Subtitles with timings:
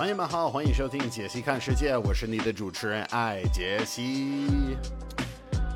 [0.00, 4.46] 朋友们好，欢迎收听解析看世界，我是你的主持人艾杰西。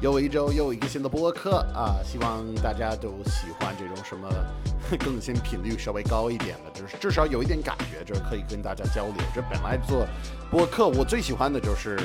[0.01, 4.27] 又一周又一个新的播客啊，希望大家都喜欢这种什么
[4.99, 9.17] 更新频率稍微高一点的，就是至少有一点感觉，就是可以跟大家交流。
[9.35, 10.07] 这本来做
[10.51, 12.01] 播客我最喜欢的就是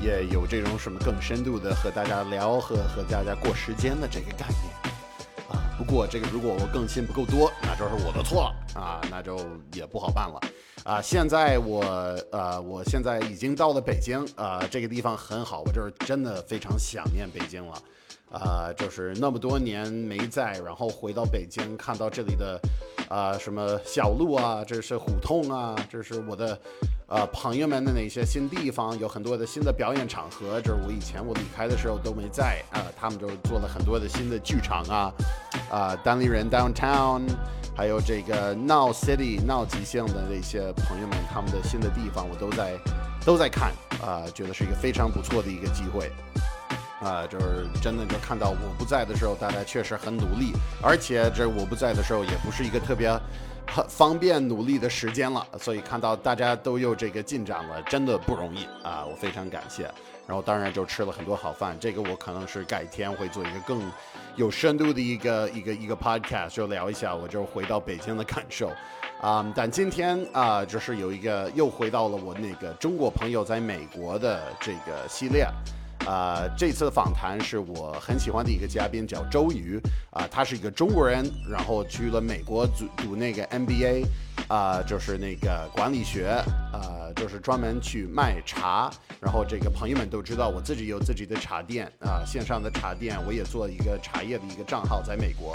[0.00, 5.60] 也有这种什么更深度的和大家聊和和大家过时间的这个概念啊。
[5.76, 9.38] 不过这个如果我更新不够多，那就是我的错了啊，那就
[9.74, 10.40] 也不好办了。
[10.84, 11.84] 啊，现在我
[12.32, 17.82] 呃，我现在已经到了北京，呃，这个地方很好，我就是真的非常想念北京了，
[18.32, 22.60] 啊，就是那么多年没在，然后回到北京，看到这里的，
[23.08, 26.58] 啊，什么小路啊，这是胡同啊，这是我的，
[27.12, 35.12] 呃，朋友们的那些新地方，有很多的新的表演场合，这是我以前我离开的时候都没在，啊，他们就做了很多的新的剧场啊，
[35.70, 37.20] 啊，单立人 Downtown。
[37.76, 42.78] 还有这个闹 City 闹即兴的那些朋友们，他们的新的地方我都在
[43.26, 46.10] 都在看啊，觉得是一个非常不错的一个机会
[47.02, 53.08] 啊，就是真的就看到我不在的时候，大家确实很努力，而且这我不在的时候也不是一个特别
[53.66, 59.90] 很方便努力的时间了，所以看到大家都有这个进展了，真的不容易啊，我非常感谢。
[60.24, 63.82] 然后当然就吃了很多好饭，这个我可能是改天会做一个更
[64.36, 68.70] 有深度的一个一个一个 podcast，就聊一下我就回到北京的感受，
[69.20, 75.46] 啊，但今天啊就是有一个又回到了我那个中国朋友在美国的这个系列，
[76.06, 84.04] 啊，这次的访谈是我很喜欢的一个嘉宾叫周瑜，啊，他是一个中国人，然后去了美国读读那个 MBA。
[84.48, 88.90] 啊，就是那个管理学，呃，就是专门去卖茶。
[89.20, 95.52] 然后这个朋友们都知道，我自己有自己的茶店啊，线上的茶店，我也做一个茶叶的一个账号，在美国，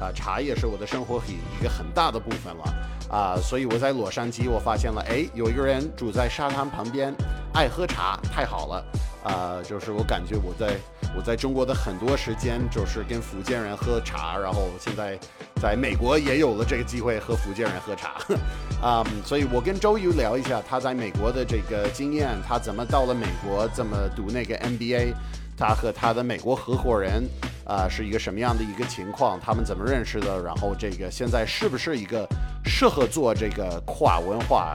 [0.00, 2.64] 啊，茶叶是我的生活里一个很大的部分了，
[3.08, 7.14] 啊，所以我在洛杉矶，我发现了，哎，有一个人住在沙滩旁边，
[7.52, 8.84] 爱喝茶，太好了，
[9.22, 10.76] 啊，就是我感觉我在
[11.16, 15.18] 我在中国的很多时间就是跟福建人喝茶，然后现在。
[15.60, 18.14] 在美国也有了这个机会和福建人喝茶，
[18.80, 25.12] 啊，所以我跟周瑜聊一下他在美国的这个经验，他怎么到了美国，怎么读那个 MBA，
[25.58, 27.28] 他和他的美国合伙人
[27.66, 32.26] 啊是一个什么样的一个情况，他们怎么认识的，然后这个现在是不是一个
[32.64, 34.72] 适合做这个跨文化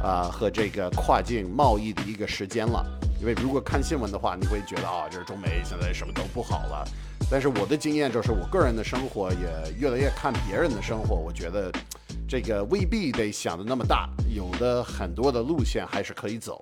[0.00, 2.86] 啊和这个跨境贸易的一个时间了？
[3.20, 6.84] 因为如果看新闻的话，你会觉得啊，就是中美现在什么都不好了。
[7.30, 11.70] 但是我的经验就是，我个人的生活也越来越看别人的生活，我觉得
[12.28, 16.60] 这个未必得想的那么大，有的很多的路线还是可以走，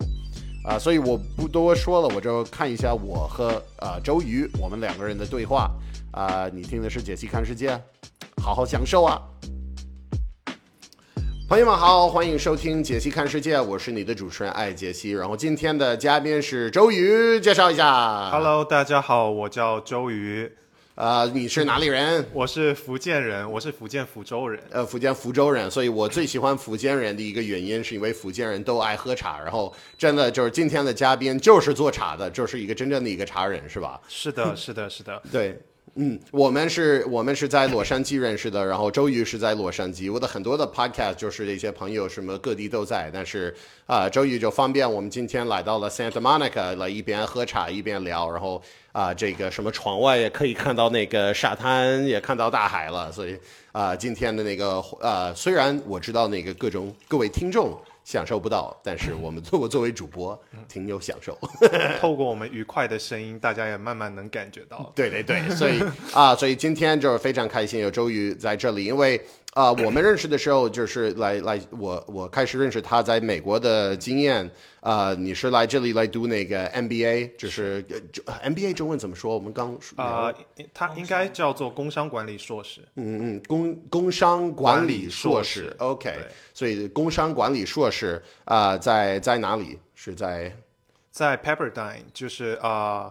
[0.65, 5.71] 啊，所以我不多说了，我就看一下我和啊周瑜我们两个人的对话，
[6.13, 7.79] 啊，你听的是解析看世界，
[8.43, 9.21] 好好享受啊。
[11.49, 15.13] 朋友们好，欢迎收听解析看世界，我是你的主持人艾杰西。
[15.13, 18.29] 然后今天的嘉宾是周瑜，介绍一下。
[18.33, 20.51] Hello，大家好，我叫周瑜。
[20.97, 22.27] 啊，你是哪里人？
[22.33, 24.61] 我是福建人，我是福建福州人。
[24.73, 29.39] 呃，福建福州人，所以我最喜欢福建人的一个原因，是因为福建人都爱喝茶。
[29.39, 34.01] 然后真的就是今天的嘉宾就是做茶的，就是一个真正的一个茶人，是吧？
[34.09, 35.57] 是的，是的，是的，对。
[35.99, 40.13] 嗯，我们是我们是在洛杉矶认识的，然后周瑜是在洛杉矶。
[40.13, 43.55] 我的很多的 podcast 就是这些朋友什么各地都在，但是
[43.87, 48.63] 啊，周瑜就方便我们今天来到了 Santa Monica 来一边喝茶一边聊，然后
[48.93, 53.35] 啊，这个什么窗外也可以看到那个沙滩，也看到大海了，所以
[53.73, 57.75] 啊，今天的那个呃，虽然我知道那个各种各位听众。
[58.07, 61.37] 享受不到，但是我们作为作为主播，挺有享受。
[62.01, 64.93] 透过我们愉快的声音，大家也慢慢能感觉到。
[64.95, 69.21] 对对对，所以啊，所以今天就是非常开心有周瑜在这里，因为。
[69.57, 74.51] 啊，我们认识的时候就是来来，我我开始认识他在美国的经验。
[74.81, 77.83] 啊，你是来这里来读那个 MBA，就是
[78.45, 79.33] MBA 中文怎么说？
[79.35, 80.31] 我们刚啊，
[80.75, 82.83] 他应该叫做工商管理硕士。
[82.97, 85.75] 嗯嗯，工工商管理硕士。
[85.79, 86.15] OK，
[86.53, 89.79] 所以工商管理硕士啊，在在哪里？
[89.95, 90.55] 是在
[91.11, 93.11] 在 Pepperdine，就是啊，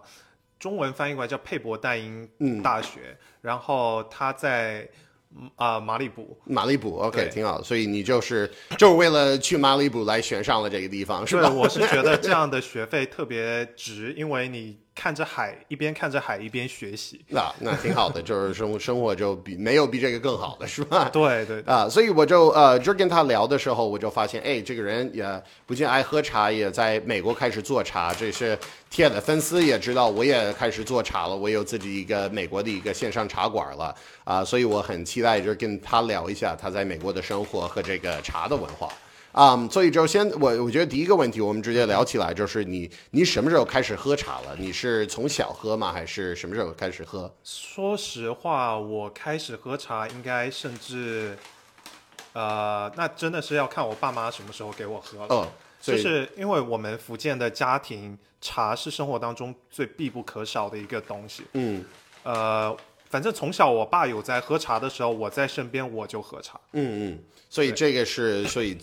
[0.60, 2.30] 中文翻译过来叫佩伯代因
[2.62, 3.18] 大学。
[3.42, 4.88] 然后他在。
[5.56, 7.62] 啊，马里布，马里布，OK，挺好。
[7.62, 11.50] 所以你就是就是为了去马里布来选上了这个地方，是吧？
[11.50, 14.85] 我是觉得这样的学费特别值，因为你。
[14.96, 21.10] 看着海，一边看着海一边学习，那那挺好的，就是生 生活就比没有比这个更好的，是吧？
[21.12, 28.58] 对对啊，所以我就呃，就跟他聊的时候，我就发现，哎，这个人也不仅爱喝茶，也在美国开始做茶，这是
[28.90, 33.94] 铁的粉丝也知道，我也开始做茶了，我有自己一个美国的一个线上茶馆了
[34.24, 38.90] 啊，所以我很期待，就是跟他聊一下他在美国的生活和这个茶的文化。
[39.36, 44.56] 啊，所以就先我我觉得第一个问题，我们直接聊起来，就是你你什么时候开始喝茶了？
[44.58, 45.92] 你是从小喝吗？
[45.92, 47.30] 还是什么时候开始喝？
[47.44, 51.38] 说实话，我开始喝茶应该甚至，
[52.32, 55.36] 呃，那真的是要看我爸妈什么时候给我喝了。
[55.36, 55.48] 哦，
[55.82, 61.44] 就是因为我们福建的家庭，茶是生活当中最必不可少的一个东西。
[61.52, 61.84] 嗯，
[62.24, 62.74] 呃，
[63.10, 66.58] 反正从小我爸有在喝茶的时候，我在身边我就喝茶。
[66.72, 67.20] 嗯嗯。
[67.56, 68.76] 所以这个是，所以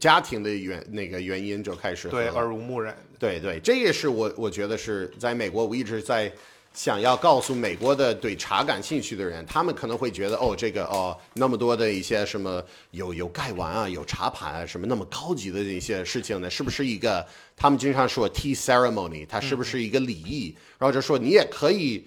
[0.00, 2.96] 家庭的原那个原因就开始对耳濡目染。
[3.18, 6.32] 对对，这个是我我觉得是在美国，我一直在
[6.72, 17.22] 想要告诉美国的对茶感兴趣的人，他们可能会觉得哦，这个哦那么多的一些什么有有盖碗啊，有茶盘啊，什么那么高级的一些事情呢，是不是一个
[17.54, 20.56] 他们经常说 tea ceremony，它是不是一个礼仪？
[20.78, 22.02] 然后就说你也可以。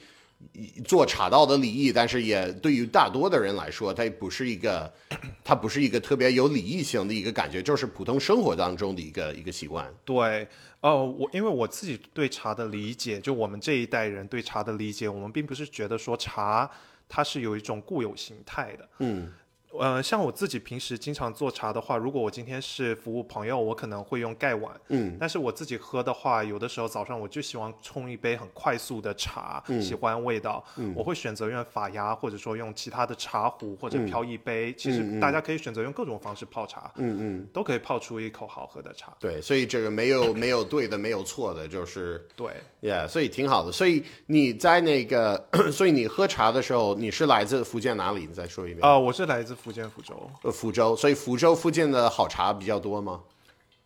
[0.86, 4.92] 做茶道的礼仪，但是也对于大多的人来说，它不是一个，
[5.44, 9.92] 它不是一个特别有礼仪性的一个感觉，就是普通生活当中的一个一个习惯。
[10.06, 10.48] 对，
[10.82, 16.70] 哦，我因为我自己对茶的理解，就我们这一代人对茶的理解，我们并不是觉得说茶
[17.10, 18.90] 它是有一种固有形态的。
[19.00, 19.32] 嗯。
[19.80, 24.74] 呃，像我自己平时经常做茶的话，如果我今天是服务朋友，我可能会用盖碗。
[24.90, 25.16] 嗯。
[25.20, 34.74] 但是我自己喝的话，有的时候早上我就喜欢冲一杯很快速的茶，喜欢味道，嗯我会选择用法压，或者说用其他的茶壶或者漂一杯。
[34.74, 36.92] 其实大家可以选择用各种方式泡茶。
[36.96, 37.48] 嗯嗯。
[37.54, 39.16] 都可以泡出一口好喝的茶。
[39.20, 42.52] 对，所以这个没有没有对的，没有错的，就是对。
[42.82, 43.72] Yeah，所以挺好的。
[43.72, 48.26] 所以你在那个， 所以你喝茶的时候，你是来自福建哪里？
[48.28, 48.88] 你再说一遍。
[48.88, 50.32] 啊，我是来自福建福州。
[50.44, 53.22] 呃，福州，所以福州附近的好茶比较多吗？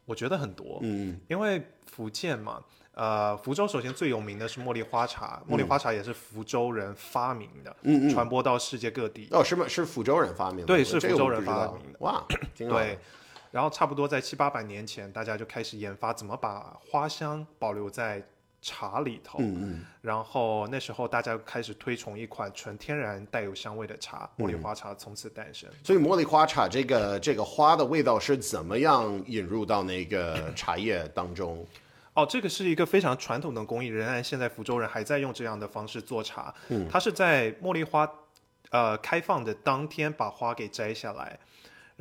[0.05, 2.61] 我觉得很多，嗯，因为福建嘛，
[2.93, 9.27] 呃，福州首先最有名的是茉莉花茶，茉莉花茶也是福州人发明的，嗯嗯，传播到世界各地。
[9.31, 9.65] 哦，是吗？
[9.67, 10.65] 是福州人发明的？
[10.67, 11.97] 对，是福州人发明的。
[12.01, 12.23] 哇，
[12.55, 12.99] 对。
[13.49, 18.23] 然后差不多在七八百年前，大家就开始研发怎么把花香保留在。
[18.61, 25.67] 茶里头，嗯嗯，然后那时候大家开始推崇一款纯天然带有香味的茶，茉莉花茶从此诞生。
[25.83, 31.65] 所以茉莉花茶这个这个花的味道是怎么样引入到那个茶叶当中？
[32.13, 36.53] 哦，这个是一个非常传统的工艺，仍然现在福州人还在用这样的方式做茶。
[36.69, 38.07] 嗯，它是在茉莉花
[38.69, 41.39] 呃开放的当天把花给摘下来。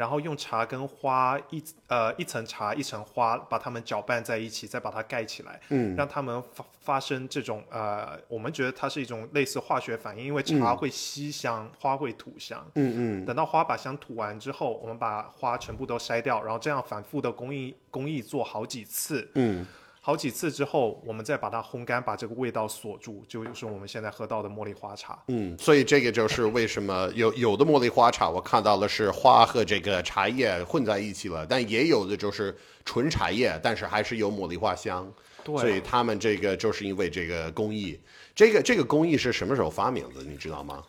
[0.00, 19.66] 然后用茶跟花一呃一层茶一层花把它们搅拌在一起，再把它盖起来，嗯，让它们发发生这种呃，我们觉得它是一种类似化学反应，因为茶会吸香，花会吐香，嗯嗯，等到花把香吐完之后，我们把花全部都筛掉，然后这样反复的工艺工艺做好几次，嗯。
[20.10, 25.16] 好几次之后，我们再把它烘干，把这个味道锁住，就是我们现在喝到的茉莉花茶。
[25.28, 32.52] 嗯，所以这个就是为什么有 有的茉莉花茶，我看到的是花和这个茶叶混在一起了，但也有的就是
[32.84, 35.08] 纯茶叶，但是还是有茉莉花香。
[35.44, 37.96] 对，所以他们这个就是因为这个工艺，
[38.34, 40.24] 这个这个工艺是什么时候发明的？
[40.24, 40.82] 你知道吗？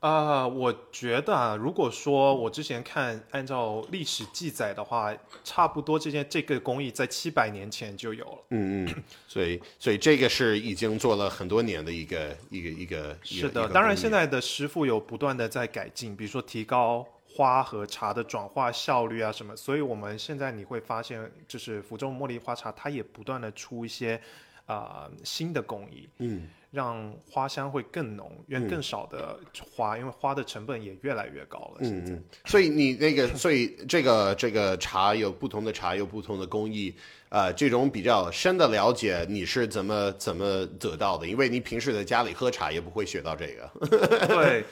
[0.00, 5.12] 啊，我觉得啊，如果说我之前看按照历史记载的话，
[5.42, 8.38] 差不多这件这个工艺在七百年前就有了。
[8.50, 8.94] 嗯嗯，
[9.26, 13.18] 所以所以这个是已经做了很多年的一个一个一个。
[13.24, 24.20] 是的，当然现在的师傅有不断的在改进，比如说提高花和茶的转化效率啊什么，所以我们现在你会发现，就是福州茉莉花茶，它也不断的出一些
[24.68, 26.08] 啊新的工艺。
[26.18, 26.48] 嗯。
[26.70, 29.40] 让花香会更浓，用更少的
[29.74, 31.78] 花，因为花的成本也越来越高了。
[31.80, 36.94] 嗯嗯，所以你那个， 所以这个这个茶有不同的茶，有不同的工艺，
[37.30, 41.26] 呃，这种比较深的了解，你是怎么怎么得到的？
[41.26, 43.70] 因为你平时在家里喝茶也不会学到这个。
[44.28, 44.62] 对。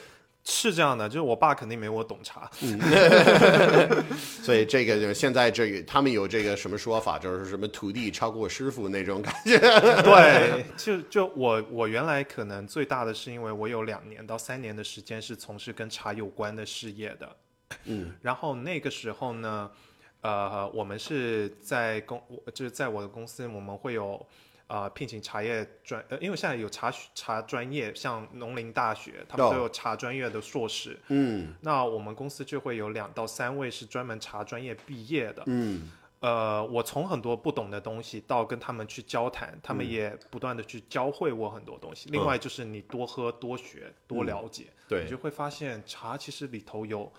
[0.49, 2.49] 是这样的，就是我爸肯定没我懂茶，
[4.43, 9.59] 所以这个就是现在这个他们有这个什么说法，就是什么徒弟超过师傅那种感觉。
[10.03, 17.37] 对，就就我我原来可能最大的是因为我有两年到三年的时间是从事跟茶有关的事业的，
[17.87, 19.69] 嗯，然后那个时候呢，
[20.21, 22.23] 呃，我们是在公，
[22.55, 24.25] 就是在我的公司，我们会有。
[24.67, 30.99] 啊，聘请茶叶专，呃，因为现在有茶茶专业，像农林大学，他们都有茶专业的硕士。
[31.07, 35.45] 嗯，那我们公司就会有两到三位是专门茶专业毕业的。
[35.47, 42.11] 嗯，呃，我从很多不懂的东西到跟他们去交谈，他们也不断的去教会我很多东西。
[42.11, 47.13] 另外就是你多喝、多学、多了解，对，你就会发现茶其实里头有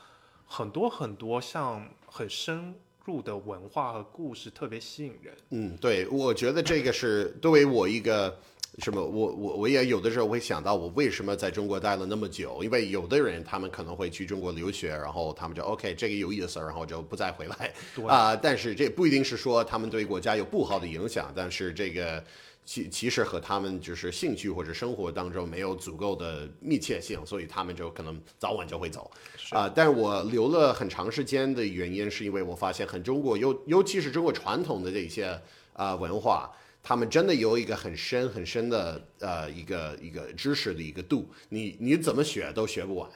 [0.46, 2.76] 很多很多像很深。
[3.08, 5.34] 入的文化和故事特别吸引人。
[5.52, 8.38] 嗯，对，我觉得这个是作为我一个
[8.80, 9.02] 什么？
[9.02, 12.62] 我我我也有的时候会想到，我为什么在中国待了那么久？
[12.62, 17.74] 因为有的人他们可能会去中国留学，然后他们就 OK 这个有意思，然后就不再回来
[18.06, 22.22] 啊、但是这不一定是说他们对国家有不好的影响，但是这个
[22.68, 29.10] 其其实和他们就是兴趣或者生活当中没有足够的密切性，所以他们就可能早晚就会走
[29.52, 35.40] 啊、但是我留了很长时间的原因，是因为我发现很中国尤尤其是中国传统的这些
[35.72, 36.52] 啊、文化。
[36.84, 43.10] 他们真的有一个很深很深的呃一个一个知识的一个度，你你怎么学都学不完。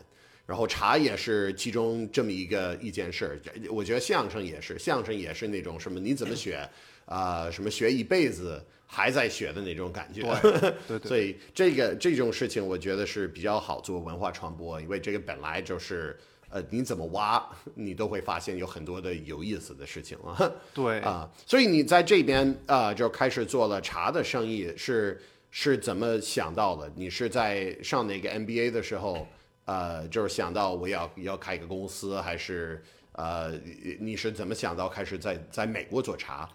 [0.46, 3.40] 然后茶也是其中这么一个一件事儿，
[3.70, 6.70] 我觉得相声也是，相声也是那种什么你怎么学，
[7.06, 10.22] 啊、什么学一辈子还在学的那种感觉。
[10.42, 10.52] 对
[10.88, 16.18] 对对，所以这个这种事情，我觉得是比较好做文化传播，因为这个本来就是
[16.50, 20.52] 呃你怎么挖，你都会发现有很多的有意思的事情啊。
[20.74, 26.92] 对 啊，所以你在这边啊、就开始做了茶的生意，是是怎么想到的？
[26.96, 29.28] 你是在上那个 MBA 的时候，
[29.66, 33.52] 呃，就是想到我要要开一个公司，还是呃，
[34.00, 36.50] 你是怎么想到开始在在美国做茶？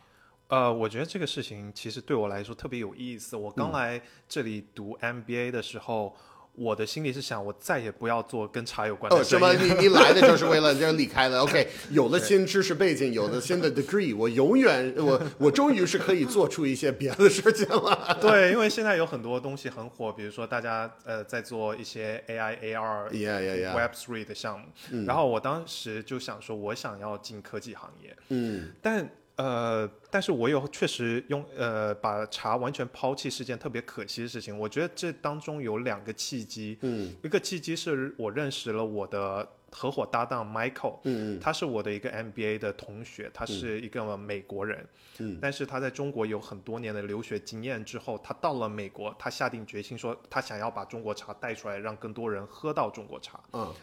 [0.48, 3.34] 呃，我觉得这个事情其实对我来说特别有意思。
[3.36, 6.14] 我嗯刚来这里读 MBA 的时候，
[6.54, 9.42] 我的心里是想，我再也不要做跟茶有关的哦，什生意。
[9.42, 9.52] 么？
[9.54, 18.16] 你 你来的就是为了就离开了？OK， 有了新知识背景，有了新的 degree，我永远我我终于是可以做出一些别的事情了。
[18.20, 23.74] 对，因为现在有很多东西很火，比如说大家呃在做一些 AI、AR、Yeah, yeah, yeah.
[23.76, 34.58] Web Three 的项目，然后我当时就想说，我想要进科技行业，嗯但呃，但是我有确实用呃把茶完全抛弃是件特别可惜的事情。
[34.58, 37.14] 我觉得这当中有两个契机，嗯。
[37.22, 44.86] 一个契机是我认识了我的合伙搭档 Michael，嗯他是我的一个 MBA 的同学，他是一个美国人，
[45.18, 45.38] 嗯。
[45.38, 53.38] 但是他在中国有很多年的留学经验之后，他到了美国，他下定决心说他想要把中国茶带出来，让更多人喝到中国茶。
[53.52, 53.74] 嗯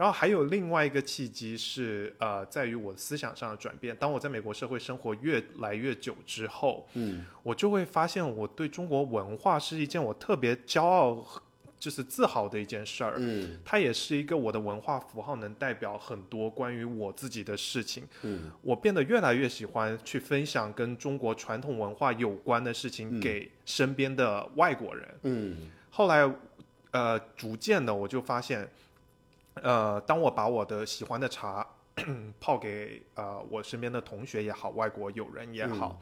[0.00, 3.94] 然后还有另外一个契机是，呃，在于我思想上的转变。
[3.96, 11.22] 当我在美国社会生活越来越久之后，嗯我就会发现我对中国文化是一件我特别骄傲，
[11.78, 13.16] 就是自豪的一件事儿。
[13.18, 18.08] 嗯它也是一个我的文化符号，能代表很多关于我自己的事情。
[18.22, 25.06] 嗯我变得越来越喜欢去分享跟中国传统文化有关的事情给身边的外国人。
[25.24, 26.26] 嗯后来，
[26.92, 28.66] 呃，逐渐的我就发现，
[29.62, 31.66] 呃，当我把我的喜欢的茶
[32.40, 36.00] 泡给呃我身边的同学也好，外国友人也好，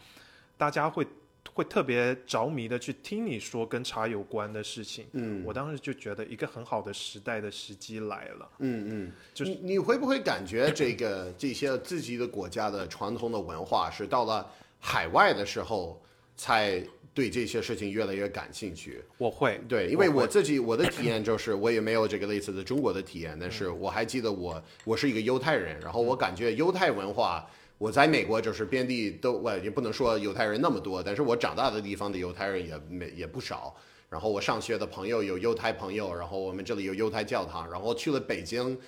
[0.57, 1.07] 大家会
[1.55, 5.07] 会特别着迷的去听你说跟茶有关的事情。
[5.13, 8.49] 嗯我当时就觉得一个很好的时代的时机来了。
[8.59, 14.49] 嗯嗯，就是你你会不会感觉这个这些自己的国家的传统的文化是到了
[14.79, 16.01] 海外的时候
[16.37, 16.81] 才
[17.19, 19.03] 对这些事情越来越感兴趣？
[19.17, 27.45] 我会，对，因为我自己我的体验就是，我也没有这个类似的中国的体验，但是我还记得我我是一个犹太人，然后我感觉犹太文化，
[27.77, 33.75] 我在美国就是遍地都，我也不能说犹太人那么多，但是我长大的地方的犹太人也没也不少。
[34.09, 38.79] 然后我上学的朋友有犹太朋友，然后我们这里有犹太教堂，然后去了北京，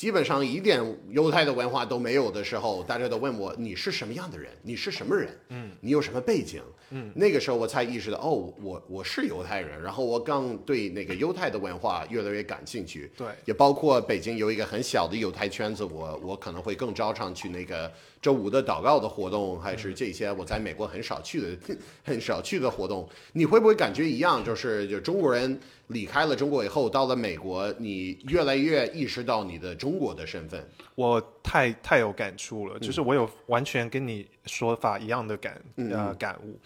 [0.00, 17.92] 基本上一点犹太的文化都没有的时候，大家都问我你是什么样的人，你是什么人，嗯，你有什么背景，嗯，那个时候我才意识到，哦，我我是犹太人，然后我更对那个犹太的文化越来越感兴趣，对，也包括北京有一个很小的犹太圈子，我我可能会更照常去那个
[18.22, 23.08] 周五的祷告的活动，还是这些我在美国很少去的 很少去的活动。
[23.32, 24.44] 你会不会感觉一样？
[24.44, 30.62] 就是就中国人离开了中国以后，到了美国，你越来越意识到你的中国的身份。
[30.94, 36.58] 我太太有感触了，就是我有完全跟你说法一样的感呃感悟，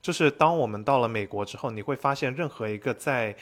[0.00, 3.36] 就是当我们到了美国之后，你会发现任何一个在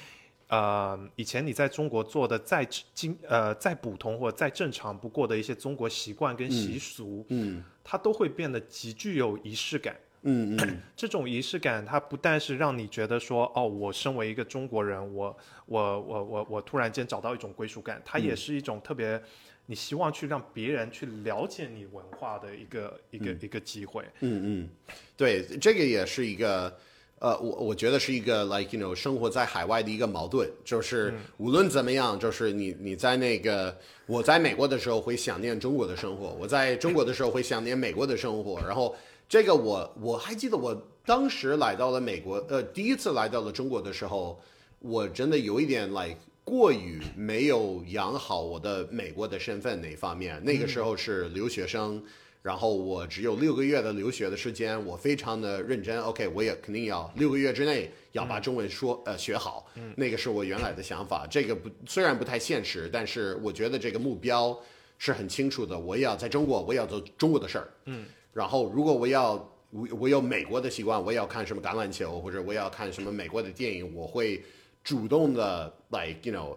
[0.52, 9.96] 呃以前你在中国做的再精呃再普通或者再正常不过的一些中国习惯跟习俗，嗯它都会变得极具有仪式感。
[10.24, 19.20] 嗯嗯 这种仪式感，它不但是让你觉得说，哦，我身为一个中国人，我我我我我突然间找到一种归属感，它也是一种特别
[19.64, 24.04] 你希望去让别人去了解你文化的一个一个一个机会。
[24.20, 24.68] 嗯嗯，
[25.16, 26.76] 对，这个也是一个。
[27.22, 38.92] 呃，我我觉得是一个 like you know 生活在海外的一个矛盾，就是无论怎么样，就是你你在那个我在美国的时候会想念中国的生活，我在中国的时候会想念美国的生活，然后
[39.28, 40.76] 这个我我还记得我
[41.06, 44.40] 当时来到了美国，呃，第一次来到了中国的时候，
[44.80, 52.02] 我真的有一点 like 过于没有养好我的美国的身份那方面，那个时候是留学生。
[52.42, 56.00] 然后我只有六个月的留学的时间，我非常的认真。
[56.00, 59.70] OK，我也肯定要六个月之内要把中文说、呃学好。
[59.76, 61.24] 嗯那个是我原来的想法。
[61.30, 64.58] 这个不虽然不太现实，但是我觉得这个目标
[64.98, 65.78] 是很清楚的。
[65.78, 67.68] 我也要在中国，我也要做中国的事儿。
[67.84, 68.04] 嗯。
[68.32, 69.34] 然后如果我要
[69.70, 74.44] 我我有美国的习惯，我也要看什么橄榄球，或者我也要看什么美国的电影，我会
[74.82, 76.56] 主动的 like you know。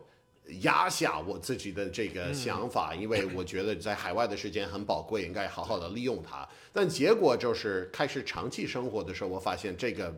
[0.62, 6.48] 压下我自己的这个想法，因为我觉得在海外的时间很宝贵，应该好好的利用它。
[6.72, 10.14] 但结果就是开始长期生活的时候，我发现这个，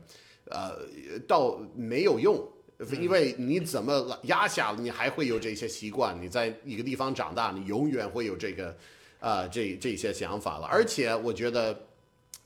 [0.50, 0.74] 呃，
[1.28, 2.46] 倒没有用，
[3.00, 6.20] 因为你怎么压下，你还会有这些习惯。
[6.22, 8.78] 你在一个地方长大，你永远会有这个，
[9.20, 10.68] 呃，这这些想法了。
[10.68, 11.88] 而且我觉得，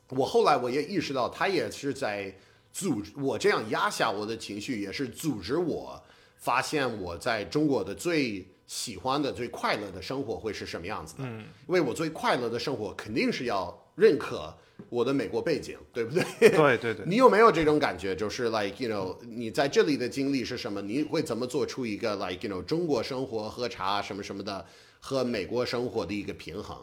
[0.09, 2.35] 我后来我也意识到，他也是在
[2.71, 6.01] 组我这样压下我的情绪，也是组织我。
[6.41, 11.23] 发现我在中国的最喜欢的、最快乐的生活会是什么样子的？
[11.23, 14.51] 嗯，因为我最快乐的生活肯定是要认可
[14.89, 16.23] 我的美国背景，对不对？
[16.49, 17.05] 对对对。
[17.05, 18.15] 你有没有这种感觉？
[18.15, 20.81] 就是 like you know，你在这里的经历是什么？
[20.81, 24.65] 你会怎么做出一个 like you know 中国生活、喝茶什么什么的
[24.99, 26.75] 和美国生活的一个平衡？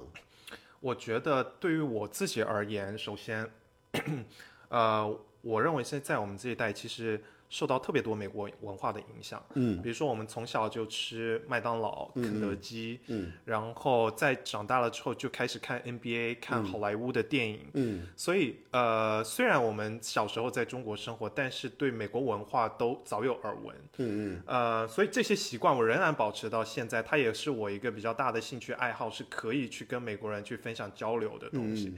[0.78, 3.50] 我觉得对于我自己而言，首先，
[4.70, 7.20] 呃，我认为现在在我们这一代，其实。
[7.48, 31.94] 受到特别多美国文化的影响，嗯，比如说我们从小就吃麦当劳、肯德基，嗯，然后在长大了之后就开始看 NBA、看好莱坞的电影，嗯，所以呃，虽然我们小时候在中国生活，但是对美国文化都早有耳闻，嗯嗯，呃，所以这些习惯我仍然保持到现在，它也是我一个比较大的兴趣爱好，是可以去跟美国人去分享交流的东西，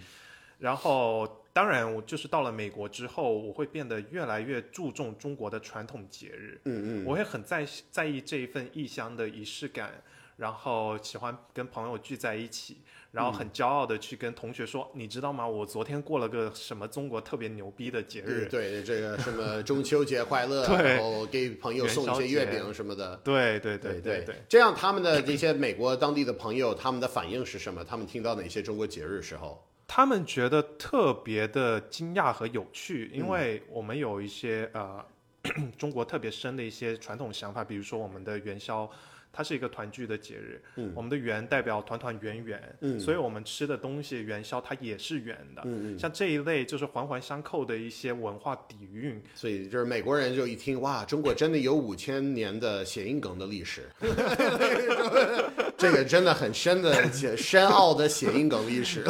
[0.59, 1.40] 然后。
[1.53, 6.61] 当然，我就是到了美国之后，我会变得越来越注重中国的传统节日。
[6.65, 10.03] 嗯嗯，我会很在在意这一份异乡的仪式感，
[10.37, 12.79] 然后喜欢跟朋友聚在一起，
[13.11, 15.47] 然后很骄傲的去跟同学说：“你知道吗？
[15.47, 23.17] 我昨天过了个什么中国特别牛逼的节日。”对，这个什么 中秋节快乐，然后给朋友送一些月饼什么的。
[23.25, 27.85] 对对对对对，这样他们的这些美国当地的朋友，他们的反应是什么？
[27.85, 29.67] 他们听到哪些中国节日时候？
[29.93, 35.05] 他们觉得特别的惊讶和有趣，因为我们有一些呃
[35.77, 38.89] 中国特别深的一些传统想法，比如说我们的元宵。
[39.33, 53.89] 它是一个团聚的节日，嗯，我们的圆代表团团圆圆，嗯，所以我们吃的东西元宵它也是圆的，嗯嗯，像这一类就是环环相扣的一些文化底蕴，所以就是美国人就一听哇，中国真的有五千年的谐音梗的历史，
[55.81, 59.03] 这个真的很深的 深奥的谐音梗历史，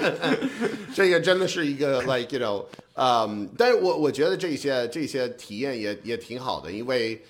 [0.94, 7.20] 这个真的是一个 like you know，嗯，但是我我觉得这些这些体验也也挺好的，因为。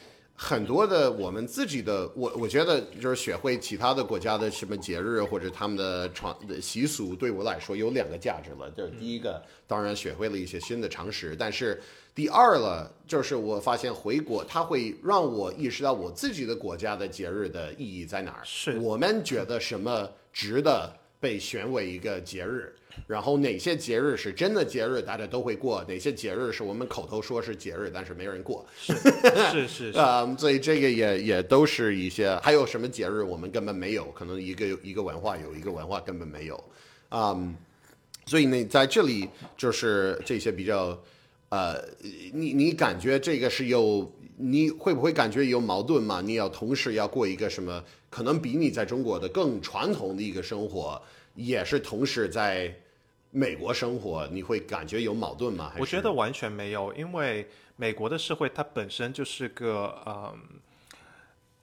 [0.42, 8.70] 很多的我们自己的，我我觉得就是学会其他的国家的什么节日或者他们的传的习俗，对我来说有两个价值了。
[8.70, 11.79] 就是第一个，当然学会了一些新的常识，但是
[12.14, 18.40] 第二了，就是我发现回国，它会让我意识到我自己的国家的节日的意义在哪儿。
[18.44, 22.75] 是我们觉得什么值得被选为一个节日。
[23.07, 28.66] 然后哪些节日是真的节日，大家都会过；哪些节日是我们口头说是节日，但是没人过。
[28.77, 28.92] 是
[29.68, 32.35] 是是啊，所以这个也也都是一些。
[32.42, 34.07] 还有什么节日我们根本没有？
[34.11, 36.64] 可能一个一个文化有一个文化根本没有。
[37.11, 37.55] 嗯，
[38.27, 40.99] 所以呢，在这里就是这些比较
[41.50, 41.80] 呃，
[42.32, 44.10] 你你感觉这个是有？
[44.42, 46.22] 你会不会感觉有矛盾嘛？
[46.22, 47.84] 你要同时要过一个什么？
[48.08, 51.00] 可能比你在中国的更传统的一个生活。
[51.34, 52.74] 也是同时在
[53.30, 55.72] 美国生活，你会感觉有矛盾吗？
[55.78, 60.38] 我觉得完全没有，因为美国的社会它本身就是个嗯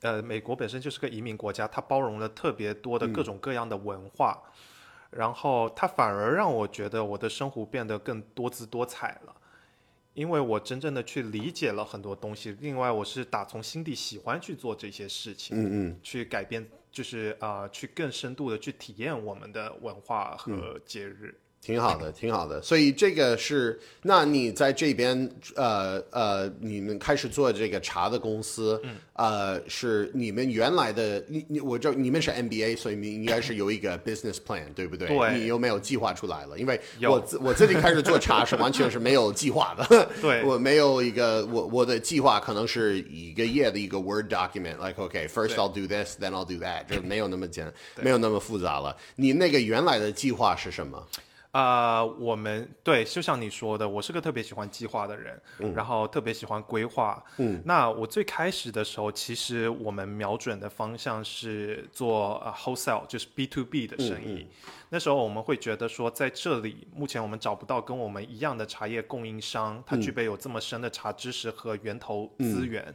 [0.02, 4.41] 呃，美国本身就是个移民国家，它包容了特别多的各种各样的文化，
[5.12, 9.36] 然后它反而让我觉得我的生活变得更多姿多彩了，
[10.17, 12.58] 因为我真正的去理解了很多东西。
[12.60, 16.67] 另外，我是打从心底喜欢去做这些事情，嗯嗯，去改变。
[16.91, 21.39] 就是啊，去更深度的去体验我们的文化和节日。
[21.62, 22.62] 挺好的，挺好的。
[22.62, 28.82] 所以这个是，那你在这边，呃呃，你们开始做这个茶的公司，
[29.13, 35.10] 呃，是你们原来的，你你我这你们是 MBA，所以你应该是有一个 business plan，对不对？
[35.10, 35.39] 对。
[35.39, 36.58] 你有没有计划出来了？
[36.58, 40.10] 因为我自我自己开始做茶是完全是没有计划的。
[40.22, 40.43] 对。
[40.48, 47.70] 我没有一个，我我的计划可能是一个页的一个 Word document，like OK，first I'll do this，then I'll do that，就没有那么简，
[48.02, 48.96] 没有那么复杂了。
[49.17, 51.06] 你那个原来的计划是什么？
[51.58, 55.41] 啊、我们对，就像你说的，我是个特别喜欢计划的人，
[55.74, 57.24] 然后特别喜欢规划。
[57.38, 64.48] 嗯，那我最开始的时候，其实我们瞄准的方向是做呃 wholesale，就是 B to B 的生意。
[64.89, 72.93] 那时候我们会觉得说，在这里目前我们找不到跟我们一样的茶叶供应商，它具备有这么深的茶知识和源头资源。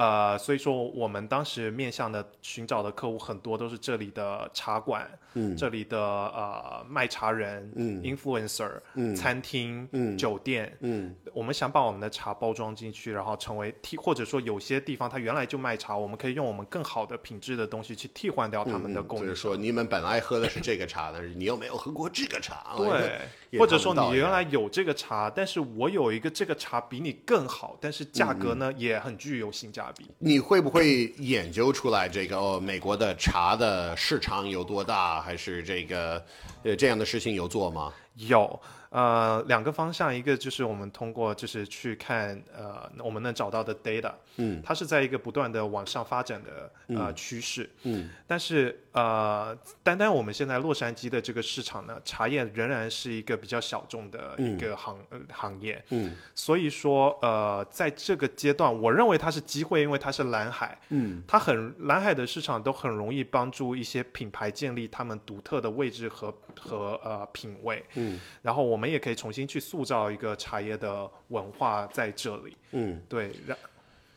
[0.00, 19.28] 呃，所以说我们当时面向的寻找的客户很多都是这里的茶馆，嗯这里的呃卖茶人、嗯 influencer、嗯餐厅、嗯酒店，嗯我们想把我们的茶包装进去，然后成为替，或者说有些地方它原来就卖茶，我们可以用我们更好的品质的东西去替换掉他们的嗯供应商。
[19.28, 22.74] 就是说你们本来喝的是这个茶，但是你又没有喝过这个茶？
[22.78, 30.06] 对，或者说你原来有这个茶，但是我有一个这个茶比你更好，但是价格嗯呢、也很具有性价比。
[30.18, 36.24] 你会不会研究出来这个哦，美国的茶的市场有多大，还是这个
[36.62, 37.92] 呃这样的事情有做吗？
[38.16, 56.16] 有呃两个方向，一个就是我们通过就是去看呃我们能找到的 data，嗯，它是在一个不断的往上发展的呃趋势，嗯，但是呃单单我们现在洛杉矶的这个市场呢，茶叶仍然是一个比较小众的一个行、呃行业，嗯。
[56.34, 61.22] 所以说呃在这个阶段，我认为它是机会，因为它是蓝海，嗯。
[61.28, 68.18] 它很蓝海的市场都很容易帮助一些品牌建立他们独特的位置和和呃品味，嗯。
[68.42, 72.56] 然后我们也可以重新去塑造一个茶叶的文化在这里。
[72.72, 72.98] 嗯。
[73.08, 73.56] 对，让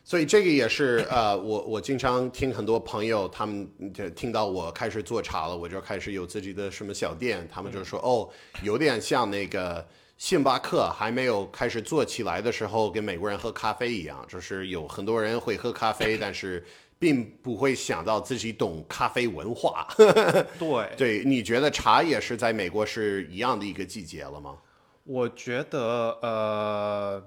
[0.05, 8.29] 所以这个也是 呃，我我经常听很多朋友他们就听到我开始做茶了，我就开始有自己的什么小店，他们就说、哦，
[8.63, 9.85] 有点像那个
[10.17, 16.63] 星巴克还没有开始做起来的时候，跟美国人喝咖啡一样，就是有很多人会喝咖啡，但是
[17.03, 19.85] 并不会想到自己懂咖啡文化。
[20.57, 24.57] 对，对，你觉得茶也是在美国是一样的一个季节了吗？
[25.03, 27.21] 我觉得呃，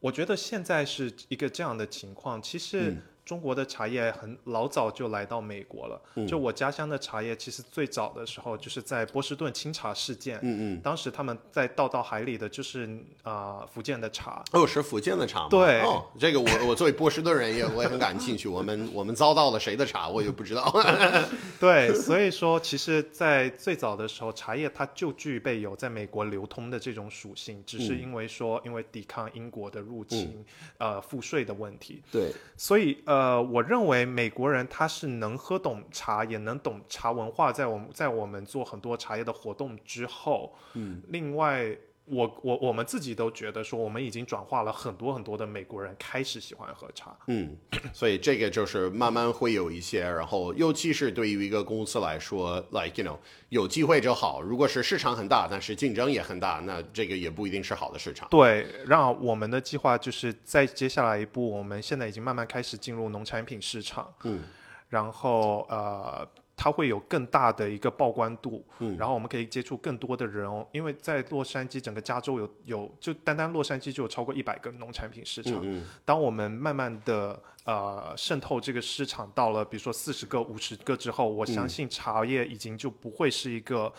[0.00, 2.40] 我觉得现在是一个这样的情况。
[2.40, 2.96] 其实
[3.28, 6.00] 中国的茶叶很老早就来到美国了。
[6.26, 12.86] 就我家乡的茶叶，其实最早的时候就是在波士顿清茶事件，嗯嗯，当时他们在倒到海里的就是
[13.22, 14.42] 啊、呃福建的茶。
[14.52, 15.48] 哦，是福建的茶吗？
[15.50, 18.48] 对哦，这个我我作为波士顿人也我也很感兴趣。
[18.48, 20.74] 我们 我们遭到了谁的茶，我也不知道。
[21.60, 30.42] 对，所以说，其实，在最早的时候，茶叶它就具备有在美国流通的这种属性，只是因为说，因为抵抗英国的入侵，
[30.78, 37.52] 呃，赋税的问题，对，所以呃，我认为美国人他是能喝懂茶，也能懂茶文化。
[37.52, 41.76] 在我们在我们做很多茶叶的活动之后，嗯，另外。
[42.10, 47.16] 我我我们自己都觉得说，我们已经转化了很多很多的美国人开始喜欢喝茶。
[47.26, 47.56] 嗯，
[47.92, 53.18] 所以这个就是慢慢会有一些，然后尤其是对于一个公司来说，like you know，
[53.50, 54.40] 有机会就好。
[54.40, 58.28] 如果是市场很大，但是竞争也很大，那这个也不一定是好的市场。
[58.30, 64.42] 对，让我们的计划就是在接下来一步，我们现在已经慢慢开始进入农产品市场，嗯，
[64.88, 66.26] 然后呃，
[66.60, 83.92] 它会有更大的一个曝光度，嗯，然后我们可以接触更多的人哦，因为在洛杉矶整个加州有有就单单洛杉矶就有超过一百个农产品市场，嗯当我们慢慢的呃渗透这个市场到了比如说四十个、五十个之后，我相信茶叶已经就不会是一个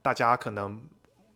[0.00, 0.80] 大家可能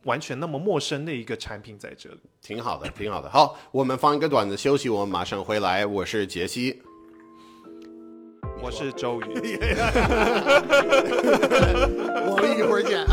[0.05, 2.21] 完全那么陌生的一个产品在这里。
[2.41, 3.29] 挺好的，挺好的。
[3.29, 5.85] 好，我们放一个短的休息，我们马上回来。
[5.85, 6.81] 我是杰西，
[8.61, 9.59] 我是周瑜。
[12.27, 13.07] 我们一会儿见。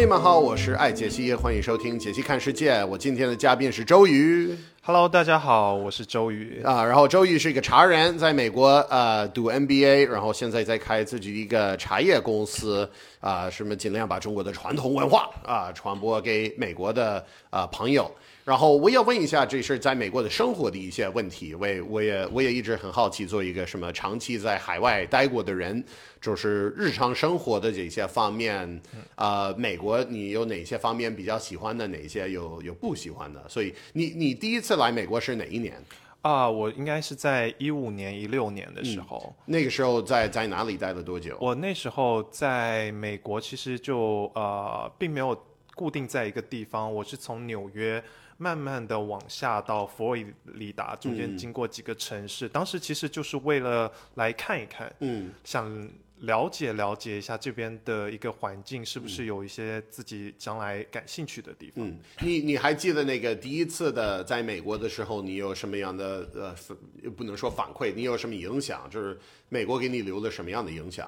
[0.00, 2.72] 朋友们好，我是爱杰西，欢迎收听《杰西看世界》。
[2.86, 6.62] 我今天的嘉宾是周瑜 Hello，大家好，我是周瑜。
[6.64, 18.10] 啊，然后周瑜是一个茶人，在美国呃读 MBA，然后现在在开自己的一个茶叶公司啊，什么尽量把中国的传统文化啊传播给美国的啊朋友。
[18.44, 21.54] 然后我也问一下，这是在美国的生活的一些问题。
[21.54, 25.84] 我也我也我也一直很好奇，做一个什么长期在海外待过的人，
[26.20, 28.80] 就是日常生活的这些方面，
[29.14, 33.44] 呃，美国你有哪些方面比较喜欢的，哪些有有不喜欢的？
[33.48, 35.74] 所以你你第一次来美国是哪一年？
[36.22, 41.36] 啊，我应该是在一五年、一六年的时候，那个时候在在哪里待了多久？
[41.40, 45.34] 我那时候在美国，其实就呃并没有
[45.74, 48.02] 固定在一个地方，我是从纽约
[48.42, 55.86] 慢慢的往下到佛罗里达，中间经过几个城市，当时其实就是为了来看一看，嗯，想
[56.20, 61.86] 了解了解一下这边的一个环境，是不是有一些自己将来感兴趣的地方。
[61.86, 68.88] 嗯，你你还记得那个第一次的在美国的时候，你有什么样的呃，不能说反馈，你有什么影响？
[68.88, 71.06] 就是美国给你留了什么样的影响？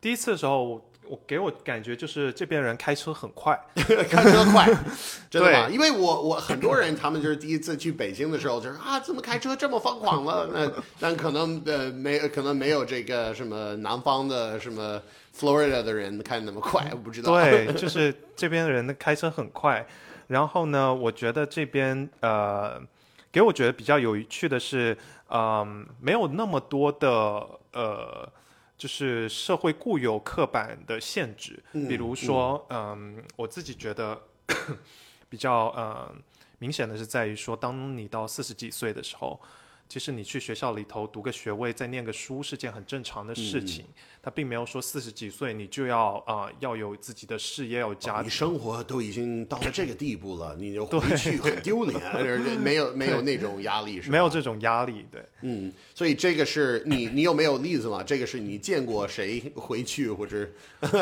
[0.00, 3.58] 第一次的时候，我给我感觉就是这边人开车很快，
[4.08, 4.68] 开车快，
[5.30, 5.68] 真的吗？
[5.70, 10.48] 因为我我很多人他们就是第一次去北京的时候，就是啊，怎么开车这么疯狂了？
[10.52, 15.00] 那但可能呃没可能没有这个什么南方的什么
[15.38, 17.32] Florida 的人开那么快，我不知道。
[17.32, 19.86] 对，就是这边的人的开车很快。
[20.26, 22.78] 然后呢，我觉得这边呃，
[23.32, 24.96] 给我觉得比较有趣的是，
[25.30, 27.08] 嗯、没有那么多的
[27.72, 28.28] 呃。
[28.78, 34.22] 就是社会固有刻板的限制，比如说，嗯，我自己觉得
[35.28, 36.22] 比较嗯
[36.60, 39.38] 明显的是在于说，当你到四十几岁的时候，
[39.88, 43.86] 其实你去学校里头读个学位，再念个书是件很正常的事情。
[44.22, 48.26] 他并没有说四十几岁你就要啊、要有自己的事业，要有家庭。
[48.26, 52.00] 你生活都已经到了这个地步了，你就回去很丢脸，
[52.60, 54.12] 没有没有那种压力，是吧？
[54.12, 55.24] 没有这种压力，对。
[55.40, 58.02] 嗯，所以这个是你你有没有例子吗？
[58.02, 60.46] 这个是你见过谁回去或者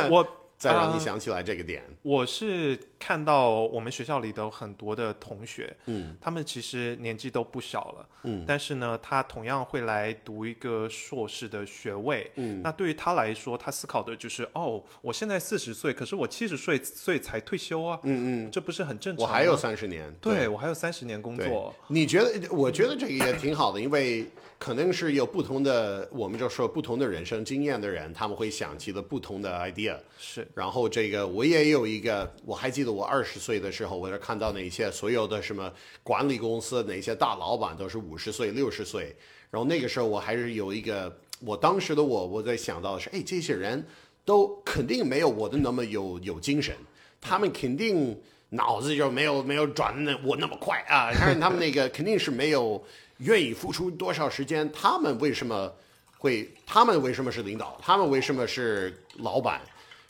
[0.08, 0.24] 我
[0.56, 1.82] 再让你呃想起来这个点？
[2.02, 19.30] 我是看到我们学校里的很多的同学，嗯，他们其实年纪都不小了，嗯，但是呢，他同样会来读一个硕士的学位，嗯，那对于他来说，他思考的就是，哦，我现在四十岁，可是我七十岁岁才退休啊，嗯嗯，这不是很正常吗？
[19.30, 20.46] 我还有三十年，对。
[20.46, 22.48] 我还有三十年工作，你觉得？
[22.54, 24.24] 我觉得这个也挺好的，因为
[24.58, 29.96] 可能是有不同的，我们就说不同的人生经验的人，他们会想起了不同的 idea。
[30.18, 30.46] 是。
[30.54, 35.70] 然后这个我也有一个，我还记得我二十岁的时候，我就看到那些所有的什么
[36.02, 39.14] 管理公司哪些大老板都是五十岁、六十岁，
[39.50, 43.84] 然后那个时候我还是有一个，我当时的我我在想到的是，哎，这些人
[44.24, 46.74] 都肯定没有我的那么有有精神，
[47.20, 52.82] 他们肯定脑子就没有没有转的我那么快啊，但是他们那个肯定是没有
[53.18, 55.72] 愿意付出多少时间，他们为什么
[56.18, 56.48] 会？
[56.66, 57.78] 他们为什么是领导？
[57.80, 59.60] 他们为什么是老板？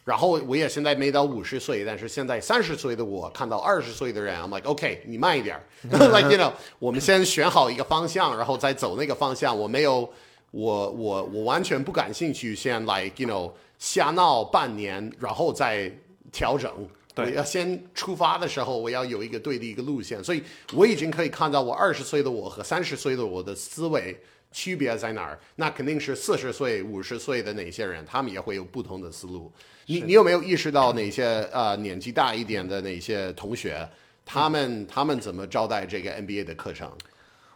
[0.05, 9.59] 然后我也现在没到五十岁，但是现在三十岁的我看到二十岁的人，I'm like OK，你慢一点， like you know，我们先选好一个方向，然后再走那个方向。
[9.59, 10.09] 我没有，
[10.53, 15.91] 我我我完全不感兴趣，先 like you know 瞎闹半年，然后再
[16.31, 16.71] 调整。
[17.17, 20.43] 对我要先出发的时候，我要有一个对的一个路线，所以
[20.75, 24.21] 我已经可以看到我二十岁的我和三十岁的我的思维
[24.53, 25.41] 区别在哪儿。
[25.55, 29.51] 那肯定是四十岁、五十岁的哪些人，他们也会有不同的思路。
[29.87, 33.89] 你你有没有意识到哪些呃年纪大一点的哪些同学，
[34.27, 36.93] 他们他们怎么招待这个 NBA 的课程？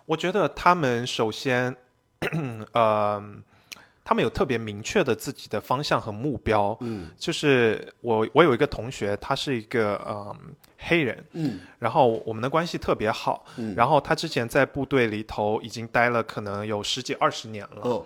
[0.07, 1.77] 我觉得他们首先，
[2.73, 3.23] 呃，
[4.11, 6.77] 他们有特别明确的自己的方向和目标。
[6.81, 10.37] 嗯，就是我我有一个同学，他是一个嗯、
[10.79, 13.47] 黑人，嗯，然后我们的关系特别好。
[13.57, 17.83] 嗯，然后他之前在部队里头已经待了可能有十几二十年了。
[17.83, 18.05] 哦，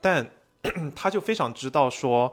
[0.00, 0.26] 但
[0.96, 2.32] 他就非常知道说，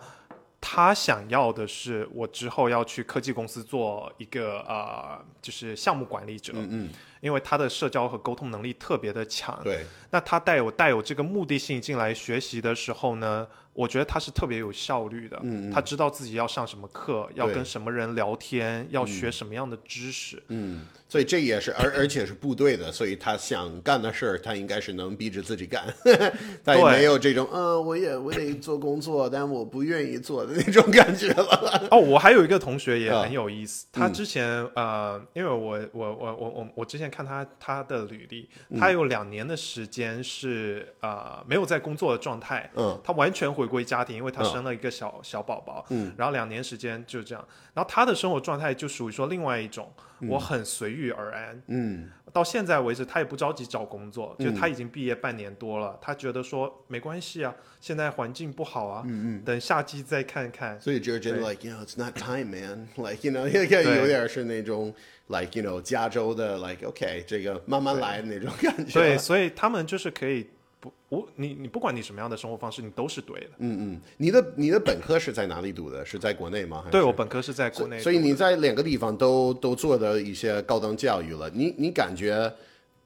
[0.62, 6.90] 他想要的是我之后要去科技公司做一个呃，就是项目管理者，嗯嗯，
[7.22, 9.60] 因为他的社交和沟通能力特别的强。
[9.64, 15.38] 对，那他带有带有这个目的性进来学习的时候呢，我觉得他是特别有效率的。
[15.44, 20.42] 嗯嗯他知道自己要上什么课，要跟什么人聊天，要学什么样的知识。
[20.48, 25.84] 嗯，所以这也是，而而且是部队的，所以他想干的事儿，他应该是能逼着自己干，
[26.64, 26.92] 他也对。
[26.92, 31.88] 没有这种，嗯、我也我得做工作，但我不愿意做的那种感觉了。
[31.90, 38.48] 哦，我还有一个同学也啊很有意思，他之前呃，因为我我我我我我之前看他他的履历，
[38.80, 47.44] 他有两年的时间是呃没有在工作的状态，嗯，他完全回归家庭，因为他嗯生了一个小、小宝宝，嗯，然后两年时间就这样，
[47.74, 49.92] 然后他的生活状态就属于说另外一种，
[50.28, 52.10] 我很随遇而安，嗯。
[52.32, 57.52] 到现在为止，他也不着急找工作，就他已经毕业半年多了，他觉得说没关系啊，
[57.82, 60.80] 现在环境不好啊，嗯嗯等夏季再看看。
[60.80, 61.00] 所以。
[61.00, 61.50] 就是真的对。
[61.50, 64.94] like you know it's not time man like you know 有点是那种
[65.28, 69.00] like you know 加州的 like OK 这个慢慢来的那种感觉。
[69.00, 70.46] 对，所以他们就是可以
[70.80, 73.50] 不我你你不管你什么样的生活方式，你都是对的。
[73.58, 76.06] 嗯嗯，你的你的本科是在哪里读的？
[76.06, 76.86] 是在国内吗？
[76.90, 82.50] 对我本科是在国内，所以你在两个地方都都做的一些高等教育了，你你感觉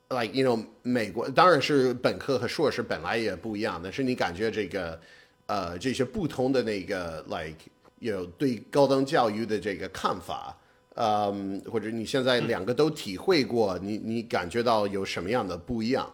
[0.10, 5.00] ，like you know 美国当然是本科和硕士本来也不一样，但是你感觉这个
[5.48, 7.58] 呃这些不同的那个 like
[7.98, 10.56] 有对高等教育的这个看法，
[10.96, 16.08] 嗯，或者你现在两个都体会过，你你感觉到有什么样的不一样？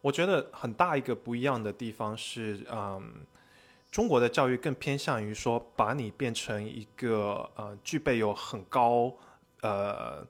[0.00, 3.12] 我觉得很大一个不一样的地方是，嗯，
[3.90, 9.12] 中国的教育更偏向于说把你变成一个呃具备有很高
[9.62, 10.26] 呃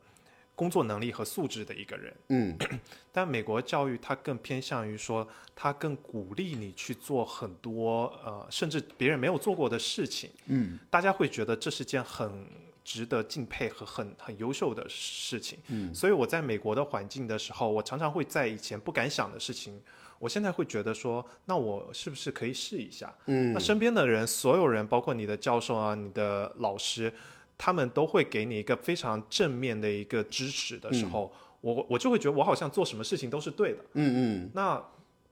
[0.54, 2.14] 工作能力和素质的一个人。
[2.28, 2.56] 嗯
[3.12, 10.30] 但美国教育它更偏向于说，它更鼓励你去做很多呃，甚至别人没有做过的事情。
[10.46, 12.46] 嗯大家会觉得这是件很
[12.88, 15.58] 值得敬佩和很很优秀的事情。
[15.68, 19.78] 嗯所以我在美国的环境的时候，我常常会在以前不敢想的事情，
[20.18, 23.14] 我现在会觉得说，那我是不是可以试一下？
[23.26, 27.12] 嗯那身边的人，所有人，包括你的教授啊、你的老师，
[27.58, 33.84] 他们都会给你一个非常正面的一个支持的时候，我我就会觉得我好像做什么事情都是对的。
[33.92, 34.50] 嗯嗯。
[34.54, 34.82] 那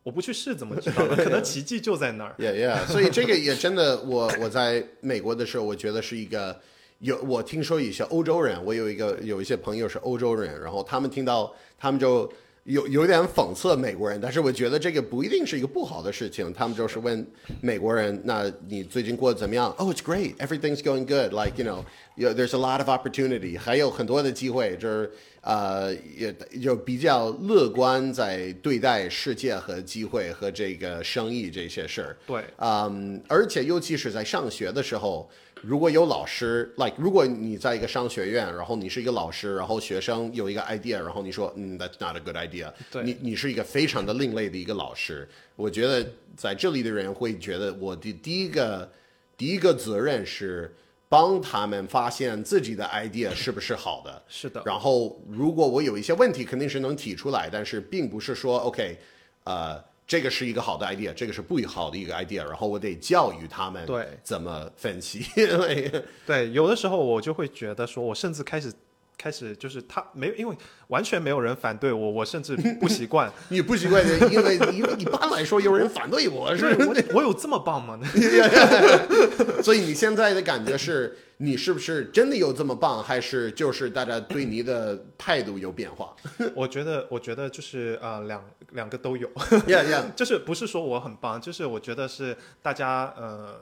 [0.02, 1.16] 我不去试怎么知道呢？
[1.16, 2.34] 可能奇迹就在那儿。
[2.38, 6.60] Yeah, yeah，所以这个也真的，我我在美国的时候，我觉得是一个
[7.00, 12.30] 有我听说一些欧洲人，我有一个有一些朋友是欧洲人，然后他们听到他们就
[12.64, 17.26] 有有点讽刺美国人，但是我觉得这个不一定是一个不好的事情，他们就是问
[17.60, 21.32] 美国人，那你最近过得怎么样？Oh, it's great, everything's going good.
[21.32, 21.84] Like you know,
[22.16, 25.10] you know, there's a lot of opportunity，还有很多的机会，就是
[25.42, 32.16] 呃也就比较乐观在对待世界和机会和这个生意这些事儿。
[32.26, 35.30] 对，嗯，而且尤其是在上学的时候，
[35.62, 45.28] 如果有老师，like 如果你在一个商学院，然后你是一个老师，然后学生有一个 idea，然后你说，嗯，that's not a good idea，对你你是一个非常的另类的一个老师。
[45.56, 48.90] 我觉得在这里的人会觉得，我的第一个
[49.36, 50.74] 第一个责任是
[51.08, 54.22] 帮他们发现自己的 idea 是不是好的。
[54.28, 54.62] 是的。
[54.66, 58.98] 然后，如果我有一些问题，肯定是能提出来，但是并不是说 OK，
[59.44, 65.26] 呃，这个是一个好的 idea，这个是不好的一个 idea，然后我得教育他们对怎么分析。
[65.36, 65.90] 因为
[66.24, 68.72] 对，有的时候我就会觉得说，我甚至开始
[69.18, 70.56] 开始就是他没有，因为
[70.88, 73.32] 完全没有人反对我，我甚至不习惯。
[73.48, 77.98] 你不习惯的，因为因为一般来说有人反对我是是我我有这么棒吗？
[79.62, 86.14] 所以你现在的感觉是，你是不是真的有这么棒，还是就是大家对你的态度有变化
[86.54, 89.28] 我觉得，我觉得就是呃，两两个都有
[89.66, 93.60] ，？Yeah, yeah，就是不是说我很棒，就是我觉得是大家呃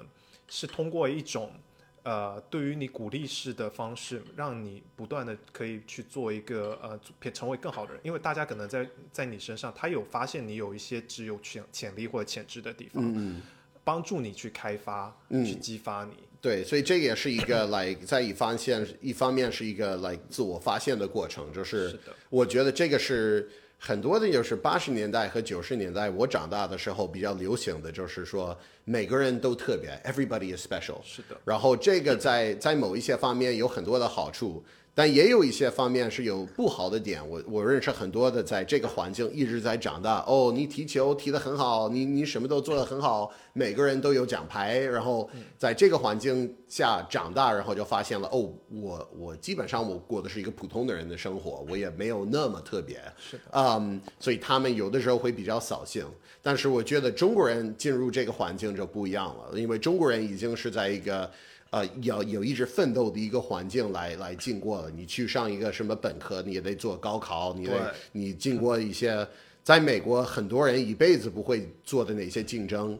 [0.48, 1.52] 是通过一种
[2.04, 13.42] 呃对于你鼓励式的方式，让你不断的可以去做一个呃变成为更好的人，因为大家可能在在你身上，他有发现你有一些只有潜潜力或者潜质的地方，嗯。
[13.86, 16.12] 帮助你去开发，嗯去激发你。
[16.40, 23.46] 对，所以这也是一个 like 在一方面一方面是一个 like 自我发现的过程，就是我觉得这个是
[23.86, 30.96] 很多的，就是八十年代和九十年代我长大的时候比较流行的，就是说每个人都特别，everybody is special。
[31.04, 37.20] 是的，然后这个在在某一些方面有很多的好处，但也有一些方面是有不好的点。
[37.28, 40.24] 我我认识很多的在这个环境一直在长大。
[40.26, 44.78] 哦，你踢球踢得很好，你你什么都做得很好，每个人都有奖牌。
[44.78, 45.28] 然后
[45.58, 53.00] 在这个环境下长大，然后就发现了，哦，我我基本上我过的是一个普通的人的生活，我也没有那么特别。
[53.18, 56.06] 是的，嗯，所以他们有的时候会比较扫兴。
[56.40, 61.28] 但是我觉得中国人进入这个环境就不一样了，因为中国人已经是在一个
[61.74, 64.88] 呃有有一直奋斗的一个环境来来经过了。
[64.88, 69.26] 你去上一个什么本科，你也得做高考，你得你经过一些，
[69.64, 72.96] 在美国很多人一辈子不会做的那些竞争。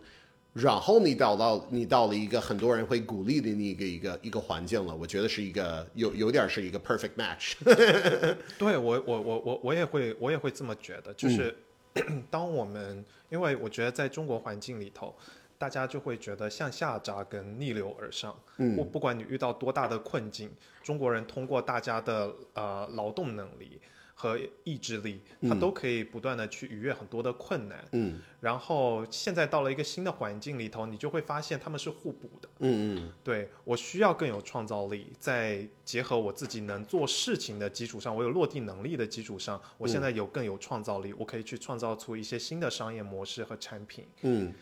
[0.53, 7.55] 然后你到到你到了一个很多人会鼓励的那个一个一个环境了，我觉得是一个有有点是一个 perfect match。
[8.59, 11.53] 对我我我我我也会我也会这么觉得，就是、
[12.31, 15.13] 当我们因为我觉得在中国环境里头，
[15.57, 18.35] 大家就会觉得向下扎根、逆流而上。
[18.59, 20.51] 嗯不不管你遇到多大的困境，
[20.83, 23.81] 中国人通过大家的呃劳动能力
[24.15, 27.85] 和意志力，他都可以不断的去逾越很多的困难。
[27.93, 32.49] 嗯然后现在到了一个新的环境里头，你就会发现他们是互补的。
[32.59, 44.07] 嗯嗯对我需要更有创造力，在结合我自己能做事情的基础上，我有落地能力的基础上，我现在有更有创造力，我可以去创造出一些新的商业模式和产品。
[44.23, 44.53] 嗯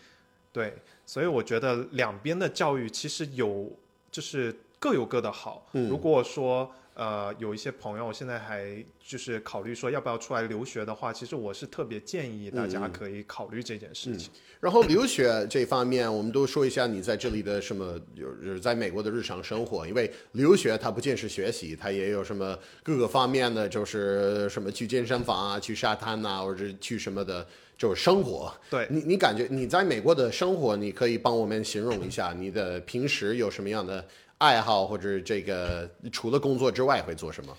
[0.53, 0.75] 对，
[1.07, 3.71] 所以我觉得两边的教育其实有
[4.11, 5.67] 就是各有各的好。
[5.73, 14.31] 嗯如果说呃有一些朋友现在还就是考虑说要不要出来留学的话，其实我是特别建议大家可以考虑这件事情。
[14.61, 19.87] 然后留学这方面，我们都说一下你在这里的什么，就是在美国的日常生活。
[19.87, 27.45] 因为留学它不仅是学习，它也有什么各个方面的，就是什么去健身房啊、去沙滩呐、或者是去什么的，
[27.77, 28.55] 就是生活。
[28.71, 34.07] 对，你你感觉你在美国的生活，你可以帮我们形容一下你的平时有什么样的
[34.43, 37.57] 爱好或者这个除了工作之外会做什么？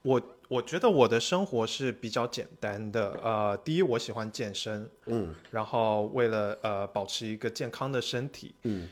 [0.00, 8.88] 我我觉得我的生活是比较简单的，呃，第一我喜欢健身，嗯，然后为了呃保持一个健康的身体，嗯，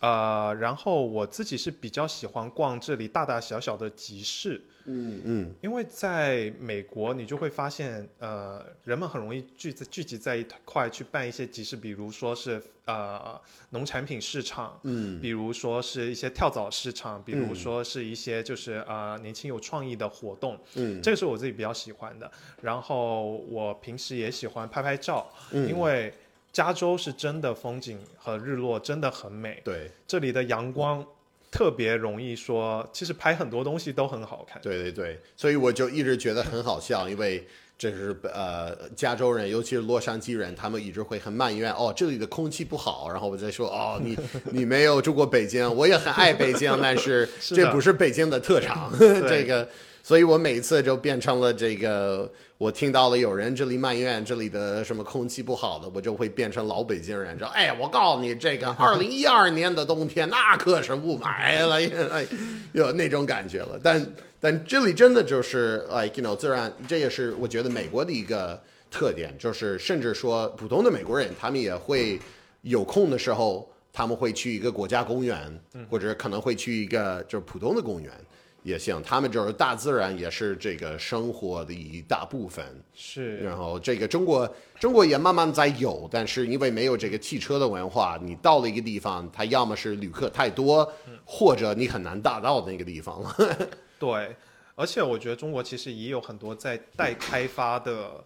[0.00, 5.54] 呃，然后我自己是比较喜欢逛这里大大小小的集市，嗯嗯。
[5.62, 13.40] 因为在美国你就会发现，呃，人们很容易聚在聚集在一块去办一些集市，比如说是呃
[13.70, 15.18] 农产品市场，嗯。
[15.20, 21.00] 比如说是一些跳蚤市场，比如说是一些就是呃年轻有创意的活动，嗯。
[21.00, 22.30] 这个是我自己比较喜欢的。
[22.60, 25.66] 然后我平时也喜欢拍拍照，嗯。
[25.68, 26.12] 因为
[26.54, 29.90] 加州是真的风景和日落真的很美，对。
[30.06, 31.04] 这里的阳光
[31.50, 34.62] 特别容易说，其实拍很多东西都很好看。
[34.62, 37.44] 对对对，所以我就一直觉得很好笑，因为
[37.76, 44.16] 这是呃加州人，尤其是洛杉矶人，他们一直会很埋怨哦这里的空气不好，然后我再说哦 你
[44.52, 49.68] 你没有住过北京，我也很爱北京，但是这不是北京的特长， 这个，
[50.04, 52.30] 所以我每次就变成了这个。
[52.56, 61.76] 我听到了有人这里埋怨这里的什么空气不好的，我就会变成老北京人，说：“哎，我告诉你，这个 二零一二年的冬天那可是雾霾了，
[62.10, 62.24] 哎
[62.72, 68.58] 有那种感觉了。”但但这里真的就是，like you know，自然，这也是我觉得美国的一个
[68.90, 72.18] 特点，就是甚至说普通的美国人，他们也会
[72.62, 78.10] 有空的时候，他们会去一个国家公园，或者可能会去一个就是普通的公园
[78.64, 79.00] 也行。
[79.04, 82.64] 他们就是大自然也是这个生活的一大部分。
[82.92, 90.92] 是，然后这个中国中国也慢慢在有，但是因为没有这个汽车的文化，你到了一个地方，它要么是旅客太多，
[91.24, 93.36] 或者你很难达到那个地方了。
[94.00, 94.34] 对，
[94.74, 98.24] 而且我觉得中国其实也有很多在待开发的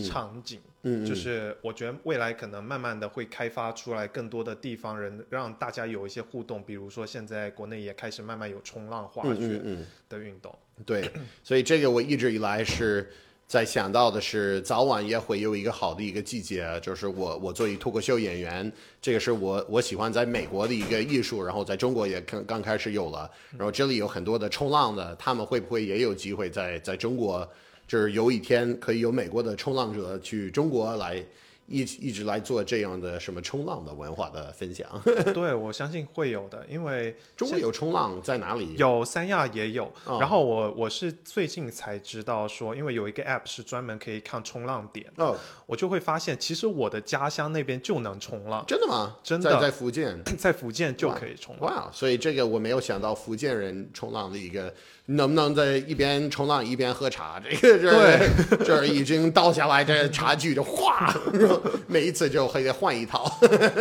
[0.00, 10.54] 场景，嗯，就是我觉得未来可能慢慢的会开发出来更多的地方人，让大家有一些互动，比如说现在国内也开始慢慢有冲浪、滑嗯雪的运动。
[10.86, 11.10] 对，
[11.44, 13.10] 所以这个我一直以来是
[13.46, 27.46] 在想到的是，早晚也会有一个好的一个季节，就是我我作为脱口秀演员，这个是我我喜欢在美国的一个艺术，然后在中国也刚刚开始有了，然后这里有很多的冲浪的，他们会不会也有机会在在中国，
[27.92, 31.22] 就是有一天可以有美国的冲浪者去中国来
[31.66, 34.88] 一一直来做这样的什么冲浪的文化的分享？
[35.34, 38.74] 对，我相信会有的，因为中国有冲浪在哪里？
[38.78, 39.84] 有三亚也有。
[40.06, 45.36] 哦然后我我是最近才知道说，因为有一个 app 是专门可以看冲浪点，哦，
[45.66, 49.16] 我就会发现，其实我的家乡那边就能冲浪，真的吗？
[49.22, 50.18] 真的在在福建。
[50.38, 51.70] 在福建就可以冲浪。
[51.70, 54.72] 哇，所以这个我没有想到福建人冲浪的一个
[55.06, 61.12] 能不能在一边冲浪一边喝茶，这个就是 就是已经倒下来，这茶具就哗，
[61.88, 63.28] 每一次就会换一套，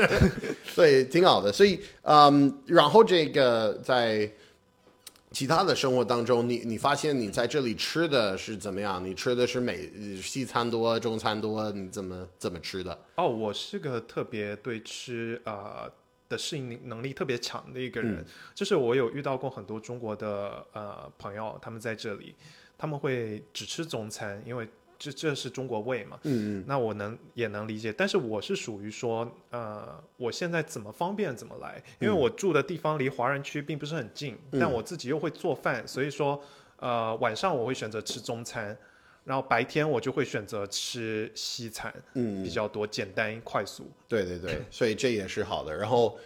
[0.66, 1.52] 所以挺好的。
[1.52, 4.30] 所以嗯，然后这个在
[5.32, 9.02] 其他的生活当中，你你发现你在这里吃的是怎么样？
[9.02, 9.90] 你吃的是美
[10.22, 11.72] 西餐多、中餐多？
[11.72, 12.98] 你怎么怎么吃的？
[13.16, 15.90] 哦，我是个特别对吃呃
[16.32, 18.26] 的适应能力特别强的一个人，
[18.56, 22.34] 就是我有遇到过很多中国的呃朋友，他们在这里，
[22.78, 24.66] 他们会只吃中餐，因为
[24.98, 26.18] 这这是中国胃嘛。
[26.24, 26.64] 嗯嗯。
[26.66, 36.42] 那我能也能理解，但是我是属于说，呃，我现在怎么方便怎么来，因为我住的地方离华人区并不是很近，但我自己又会做饭，所以说，
[36.78, 38.78] 呃，晚上我会选择吃中餐，
[39.24, 43.90] 然后白天我就会选择吃西餐，嗯比较多，简单快速。
[44.08, 45.76] 对对对， 所以这也是好的。
[45.76, 46.18] 然后，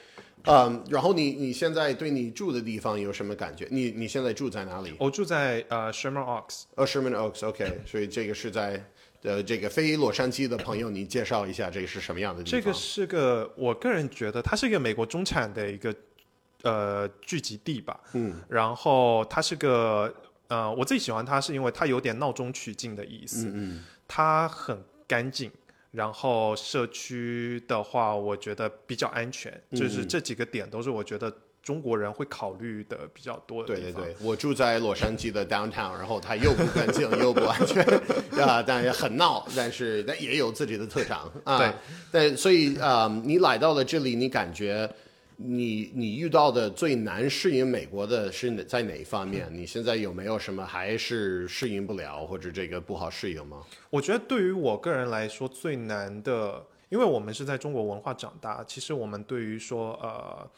[0.45, 3.67] 嗯，然后你你现在对你住的地方有什么感觉？
[3.69, 4.93] 你你现在住在哪里？
[4.97, 8.83] 我住在呃 Sherman Oaks，呃，Sherman Oaks，OK，、所以这个是在
[9.23, 12.61] 呃这个非洛杉矶的朋友，你介绍一下这个是什么样的地方？
[12.61, 15.93] 这个是个我个人觉得它是一个美国中产的一个
[16.63, 20.13] 呃聚集地吧，嗯，然后它是个
[20.47, 25.51] 呃我最喜欢它是因为它有点闹中取静的意思，嗯它很干净。
[25.91, 31.33] 然后社区的话，我觉得比较安全，嗯就是这几个点都是我觉得
[31.63, 34.03] 中国人会考虑的比较多的地方。
[34.03, 37.81] 对对对，我住在洛杉矶的 downtown，然后它又不干净又不安全
[38.43, 41.57] 啊，但也很闹，但是但也有自己的特长啊。
[41.57, 41.71] 对，
[42.11, 44.93] 但所以啊、你来到了这里，你感觉
[45.37, 49.47] 你你遇到的最难适应美国的是哪在哪一方面？
[49.51, 53.63] 你现在有没有什么还是适应不了，或者这个不好适应吗？
[53.89, 60.49] 我觉得对于我个人来说最难的，因为我们是在中国文化长大，其实我们对于说呃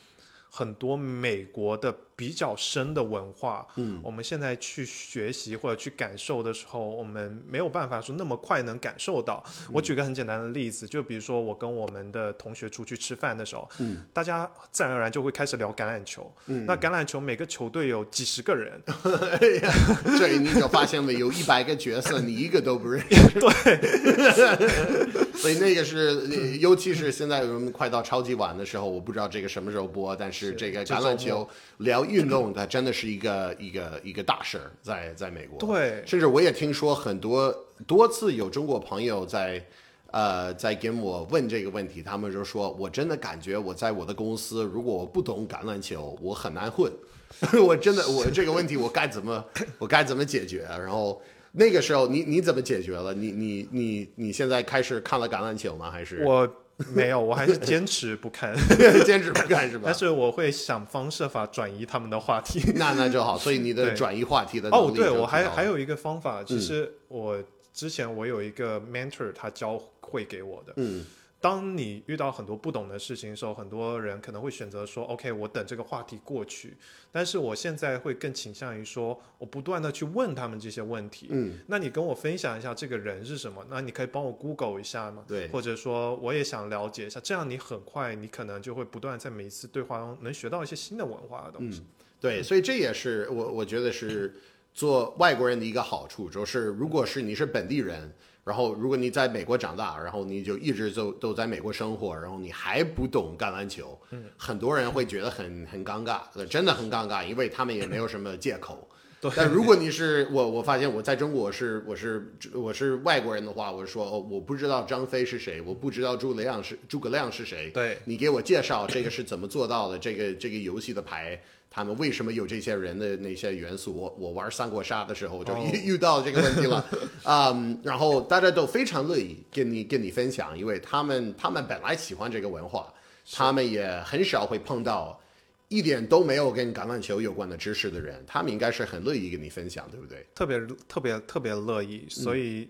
[0.57, 9.43] 很多美国的比较深的文化，嗯，我们现在去学习或者去感受的时候，我们没有办法说那么快能感受到。
[9.71, 18.81] 我举个很简单的例子，就比如说我跟我们的同学出去吃饭的时候，嗯，大家自然而然就会开始聊橄榄球，嗯，那橄榄球每个球队有几十个人，
[20.17, 31.47] 这你就发现了有一百个角色，你一个都不认识， 对， 所以那个是，尤其是现在我们快到超级碗的时候，我不知道这个什么时候播，但是这个橄榄球。
[31.77, 35.59] 聊运动，它真的是一个一个一个大事儿，在在美国。
[35.59, 39.63] 对，甚至我也听说很多多次有中国朋友在
[40.09, 46.91] 呃在跟我问这个问题，他们就说我真的感觉我在我的公司，如果我不懂橄榄球，我很难混。
[47.63, 49.43] 我真的我这个问题我该怎么
[49.77, 50.65] 我该怎么解决？
[50.69, 51.21] 然后
[51.57, 53.13] 那个时候你你怎么解决了？
[53.13, 55.89] 你你你你现在开始看了橄榄球吗？
[55.91, 56.47] 还是我？
[56.93, 58.55] 没有，我还是坚持不看，
[59.03, 59.85] 坚持不看是吧？
[59.89, 62.61] 但是我会想方设法转移他们的话题。
[62.75, 67.43] 那那就好， 所以你的转移话题的哦，对我还还有一个方法，其实我
[67.73, 71.03] 之前我有一个 mentor，他教会给我的，嗯。
[71.39, 76.75] 当你遇到很多不懂的事情的时候，很多人可能会选择说：“OK，我等这个话题过去。”
[77.11, 81.27] 但是我现在会更倾向于说，我不断的去问他们这些问题。
[81.29, 83.63] 嗯，那你跟我分享一下这个人是什么？
[83.69, 85.23] 那你可以帮我 Google 一下吗？
[85.27, 91.83] 对，或者说我也想了解一下，这样你很快，你可能就会不断在每一次对话中能学到一些新的文化的东西。
[92.19, 94.33] 对，所以这也是我我觉得是
[94.73, 98.11] 做外国人的一个好处，就是如果是你是本地人。
[98.47, 103.99] 然后，如果你在美国长大，然后你就一直都都在美国生活，然后你还不懂橄榄球，
[104.37, 108.87] 很多人会觉得很很尴尬，真的很尴尬，因为他们也没有什么借口。
[109.35, 121.41] 但如果你是我，我发现我在中国是我是我是外国人的话，我说哦，我不知道张飞是谁，我不知道诸葛亮是诸葛亮是谁，对你给我介绍这个是怎么做到的，这个这个游戏的牌。
[121.77, 123.93] 他们为什么有这些人的那些元素？
[123.93, 126.83] 我我玩三国杀的时候就遇遇到这个问题了，
[127.23, 132.91] 嗯，然后大家都非常乐意跟你跟你分享，因为他们他们本来喜欢这个文化，
[133.31, 135.21] 他们也很少会碰到
[135.67, 140.25] 一点都没有跟橄榄球有关的知识的人，他们应该是很乐意跟你分享，对不对？
[140.33, 142.67] 特别特别特别乐意，所以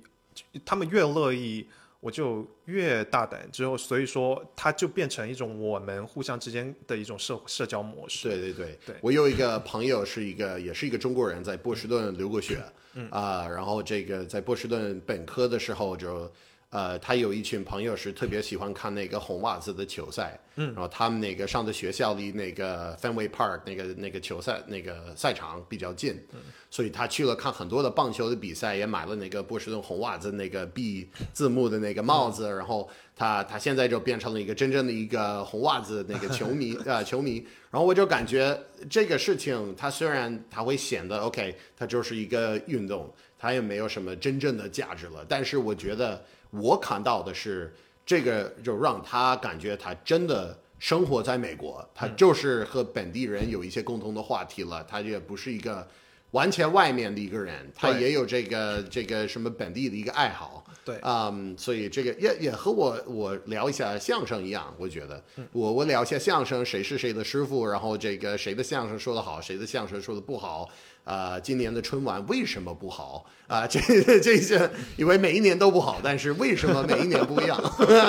[0.66, 1.66] 他们越乐意。
[2.08, 8.30] 我就越大胆，之后所以说它就变成一种我们互相之间的一种社社交模式。
[8.30, 12.64] 对对对对，我有一个朋友是一个也是一个中国人，在波士顿留过学，
[13.10, 16.32] 啊，然后这个在波士顿本科的时候就。
[16.70, 26.40] 呃，他有一群朋友是特别喜欢看那个红袜子的球赛，嗯，然后他们那个上的学校离那个 Fenway Park 那个那个球赛那个赛场比较近，嗯，
[26.70, 43.10] 所以他去了看很多的棒球的比赛，也买了那个波士顿红袜子那个 B 字幕的那个帽子，然后他他现在就变成了一个真正的一个红袜子那个球迷 啊球迷，然后我就感觉这个事情，它虽然它会显得 OK，它就是一个运动，
[43.40, 46.22] 它也没有什么真正的价值了，但是我觉得。
[46.52, 47.74] 我看到的是，
[48.06, 54.84] 这个就让他感觉他真的生活在美国，他就是和本地人有一些共同的话题了。
[54.84, 55.86] 他也不是一个
[56.32, 60.64] 完全外面的一个人，他也有这个这个什么本地的一个爱好。
[60.86, 65.22] 对，嗯，所以这个也也和我我聊一下相声一样，我觉得
[65.52, 70.70] 我我聊一下相声，谁是谁的师傅，然后这个谁的相声说的好，谁的相声说的不好。
[71.08, 73.66] 啊，今年的春晚为什么不好啊？
[73.72, 73.80] 这
[74.20, 77.58] 这些，因为每一年都不好，但是为什么每一年不一样？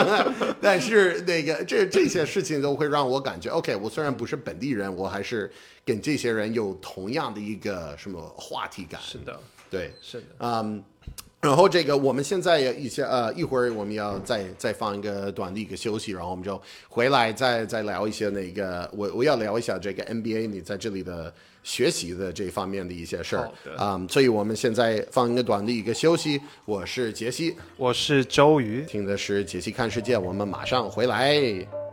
[0.61, 5.49] 但是那个这这些事情都会让我感觉，OK，我虽然不是本地人，我还是
[5.85, 9.01] 跟这些人有同样的一个什么话题感。
[9.01, 9.41] 是的，
[9.71, 10.83] 对，是的，嗯。
[11.41, 21.33] 然后这个我们现在一些呃一会儿我们要再再放一个短的一个休息，然后我们就回来再再聊一些那个我我要聊一下这个 NBA 你在这里的
[21.63, 26.41] 学习的这方面的一些事儿啊，所以我们现在放一个短的一个休息。
[26.65, 31.88] 我是杰西，我是周瑜，听的是杰西看世界，我们马上回来。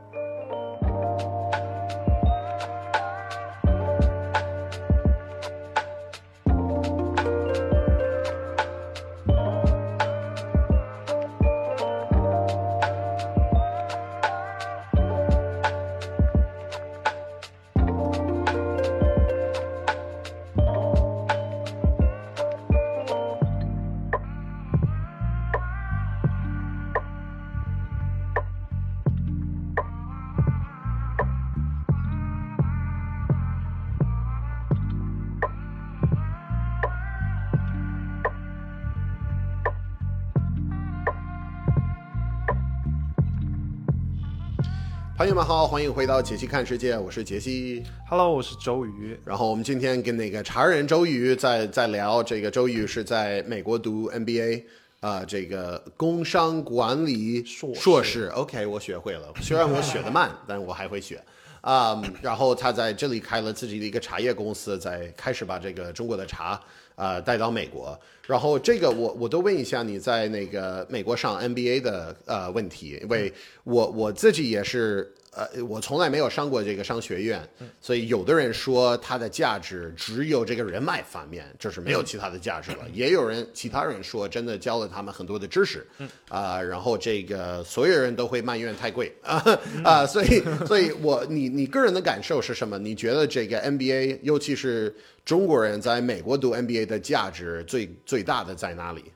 [45.25, 47.83] 朋友们好，欢迎回到杰西看世界，我是杰西。
[48.07, 49.19] Hello，我是周瑜。
[49.25, 54.65] 然后我们今天跟那个茶人周瑜在在聊，这个周瑜是在美国读 MBA，
[54.99, 58.27] 啊、这个工商管理硕士硕士。
[58.35, 61.19] OK，我学会了，虽然我学的慢，但我还会学。
[61.65, 66.61] 啊、然后他在这里开了自己的一个茶叶公司，在开始把这个中国的茶
[66.93, 67.99] 啊带到美国。
[68.27, 77.47] 然后这个我我都问一下你在那个美国上 NBA 的呃问题，因为我我自己也是呃我从来没有上过这个商学院，
[77.81, 82.79] 所以有的人说它的价值只有这个人脉方面，就是没有其他的价值了。
[82.93, 85.85] 也有人其他人说真的教了他们很多的知识，
[86.29, 89.43] 啊、然后这个所有人都会埋怨太贵啊
[89.83, 92.79] 啊，所以所以我你你个人的感受是什么？
[92.79, 99.11] 你觉得这个 MBA，尤其是中国人在美国读 MBA 的价值最最大的在哪里？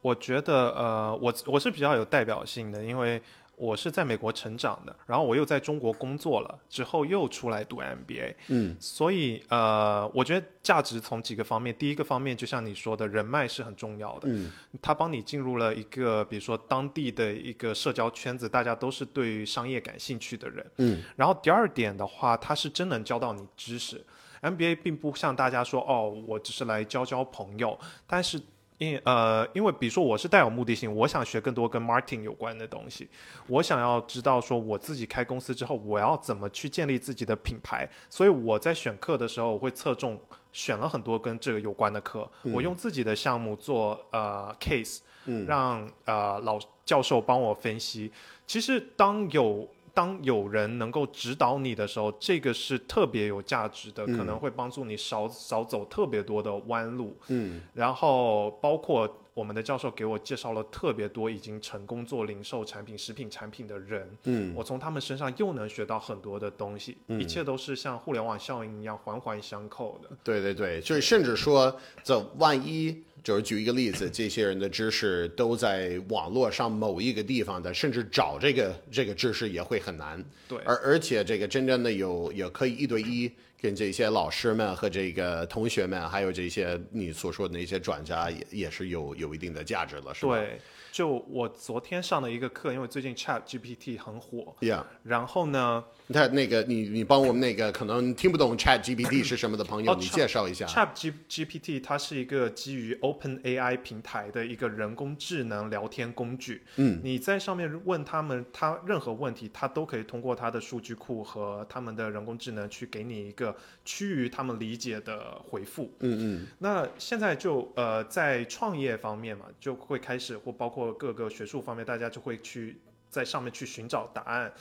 [0.00, 3.22] 我觉得呃，我我是比较有代表性的，因为
[3.56, 14.50] 我是在美国成长的，然后我又在中国工作了，之后又出来读 MBA，嗯，所以呃，我觉得价值从几个方面，第一个方面就像你说的，人脉是很重要的，嗯，
[14.80, 24.04] 他帮你进入了一个比如说当地的一个社交圈子，大家都是对于商业感兴趣的人，嗯，然后第二点的话，他是真能教到你知识。
[24.42, 27.78] MBA 并不像大家说哦，我只是来交交朋友，
[28.08, 28.42] 但是
[28.82, 33.08] 因呃，因为比如说我是带有目的性，我想学更多跟 marketing 有关的东西，
[33.46, 40.20] 我想要知道说我自己开公司之后，我要怎么去建立自己的品牌，所以我在选课的时候，我会侧重
[40.52, 44.98] 选了很多跟这个有关的课，我用自己的项目做呃 case，
[45.46, 48.10] 让呃老教授帮我分析。
[48.46, 57.16] 其实当有当有人能够指导你的时候，这个是特别有价值的，可能会帮助你少少走特别多的弯路。
[57.28, 64.10] 嗯，然后包括我们的教授给我介绍了特别多已经成功做零售产品、食品产品的人。
[64.24, 70.08] 嗯，我从他们身上又能学到很多的东西，一切都是像互联网效应一样环环相扣的。
[70.22, 80.22] 对对对，就是甚至说，这万一就是举一个例子，这些人的知识都在网络上某一个地方的，甚至找这个这个知识也会很难。
[80.48, 90.36] 对而而且这个真正的有也可以一对一跟这些老师们和这个同学们，还有这些你所说的那些专家也也是有有一定的价值了，是吧？
[90.36, 90.58] 对，
[90.90, 94.84] 就我昨天上的一个课，因为最近 Chat GPT 很火，，Yeah。
[95.04, 100.66] 然后呢他那个你你帮我们那个可能听不懂 Chat GPT 是什么的朋友，哦你介绍一下。
[100.66, 106.62] ，Chat G GPT 它是一个基于 Open AI 平台的一个人工智能聊天工具。
[106.76, 115.90] 嗯，你在上面问他们，他任何问题，他都可以通过他的数据库和他们的人工智能去给你一个趋于他们理解的回复。
[116.00, 122.76] 嗯嗯那现在就呃，在创业方面嘛，就会开始或包括各个学术方面，大家就会去
[123.08, 124.52] 在上面去寻找答案。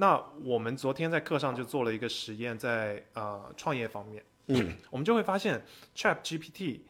[0.00, 5.60] 那我们昨天在课上就做了一个实验在，呃创业方面，嗯，我们就会发现
[5.96, 6.82] Chat GPT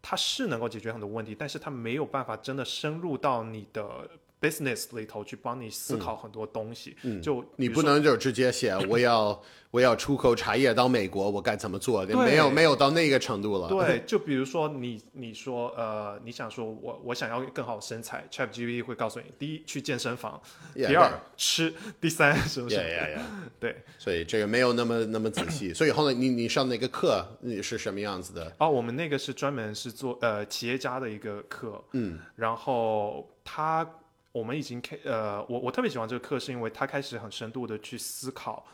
[0.00, 4.08] 它是能够解决很多问题，但是它没有办法真的深入到你的
[4.42, 6.96] business 里头去帮你思考很多东西。
[7.02, 9.40] 嗯，就你不能就直接写我要
[9.70, 12.04] 我要出口茶叶到美国，我该怎么做？
[12.04, 13.68] 没有没有到那个程度了。
[13.68, 20.40] 对， 就比如说你你说呃，你想说我我想要更好的身材，ChatGPT 会告诉你，第一去健身房
[20.74, 23.22] 第二吃，第三什么什呀么呀呀！
[23.60, 23.76] 对。
[23.98, 25.72] 所以这个没有那么那么仔细。
[25.72, 28.52] 所以后来你你上那个课你是什么样子的？
[28.58, 33.88] 哦，我们那个是专门是做呃企业家的一个课，嗯，然后他
[34.32, 38.66] 我们已经开呃，我我特别喜欢这个课，是因为他开始很深度的去思考，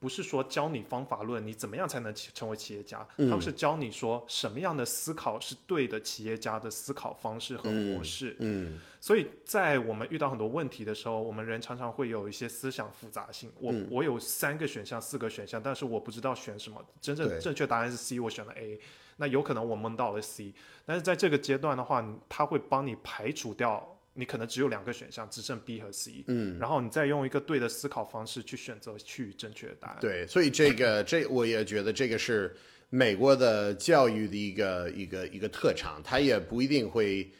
[0.00, 13.50] 不是说教你方法论，你怎么样才能起成为企业家，他们是教你说什么样的思考是对的企业家的思考方式和模式，嗯所以在我们遇到很多问题的时候，我们人常常会有一些思想复杂性。
[13.58, 16.80] 我、我有三个选项、四个选项，但是我不知道选什么。
[17.00, 18.80] 真正正确答案是 C，我选了 A，
[19.16, 20.54] 那有可能我蒙到了 C。
[20.86, 23.91] 但是在这个阶段的话，他会帮你排除掉。
[24.14, 29.98] 你可能只有两个选项，只剩 B 和 C，嗯，然后你再用一个对的思考方式去选择去正确的答案。
[30.00, 32.54] 对，所以这个这我也觉得这个是
[32.90, 37.30] 美国的教育的一个一个一个特长，它也不一定会。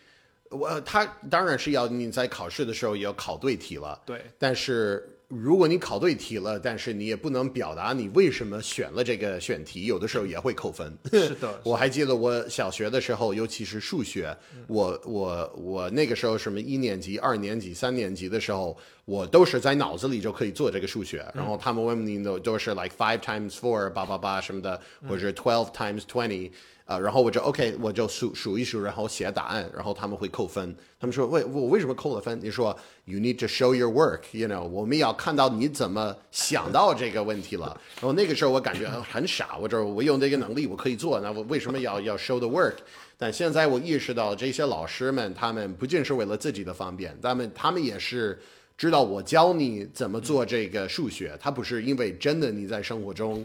[0.51, 10.93] 我他当然是要你在考试的时候也要考对题了，对但是如果你考对题了，但是你也不能表达你为什么选了这个选题，有的时候也会扣分。
[11.11, 18.77] 是的， 我还记得我小学的时候，尤其是数学，我我我那个时候什么一年级、二年级、三年级的时候，
[19.07, 21.25] 我都是在脑子里就可以做这个数学。
[21.35, 24.79] 然后他们问你都都是 like five times four 八八八什么的，
[25.09, 26.51] 或者 twelve times twenty。
[26.85, 30.77] 啊、然后我就 OK，我就数数一数，然后写答案，然后他们会扣分。
[31.01, 32.39] 他们说为我为什么扣了分？
[32.43, 32.77] 你说
[33.07, 37.81] You need to show your work, you know，我们要看到你怎么想到这个问题了。
[37.97, 42.75] 然后那个时候我感觉很傻，我这我有这个能力我可以做，那我为什么要要 show the work？
[43.17, 48.39] 但现在我意识到这些老师们，他们不仅是为了自己的方便，他们他们也是
[48.77, 53.45] 知道我教你怎么做这个数学，他不是因为真的你在生活中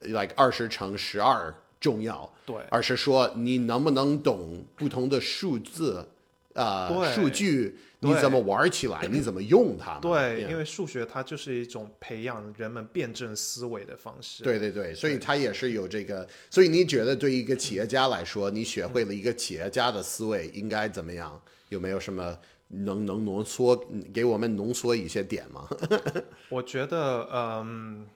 [0.00, 6.06] ，like 二十乘十二重要，对而是说你能不能懂不同的数字，
[6.54, 10.00] 呃，对数据你怎么玩起来， 你怎么用它们？
[10.00, 14.42] 对因为数学它就是一种培养人们辩证思维的方式。
[14.44, 16.26] 对对对，所以它也是有这个。
[16.48, 21.40] 所以你觉得对一个企业家来说，你学会了一个企业家的思维应该怎么样？
[21.68, 22.36] 有没有什么
[22.68, 23.74] 能能浓缩
[24.12, 25.68] 给我们浓缩一些点吗？
[26.50, 28.06] 我觉得，嗯，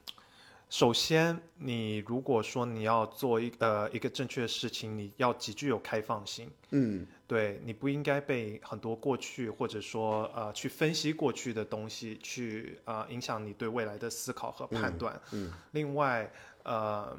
[0.68, 6.50] 首先，你如果说你要做一呃一个正确的事情，你要极具有开放性。
[6.70, 15.20] 嗯对你不应该被很多过去或者说呃去分析过去的东西去呃影响你对未来的思考和判断。
[15.32, 16.30] 嗯另外，
[16.64, 17.16] 呃，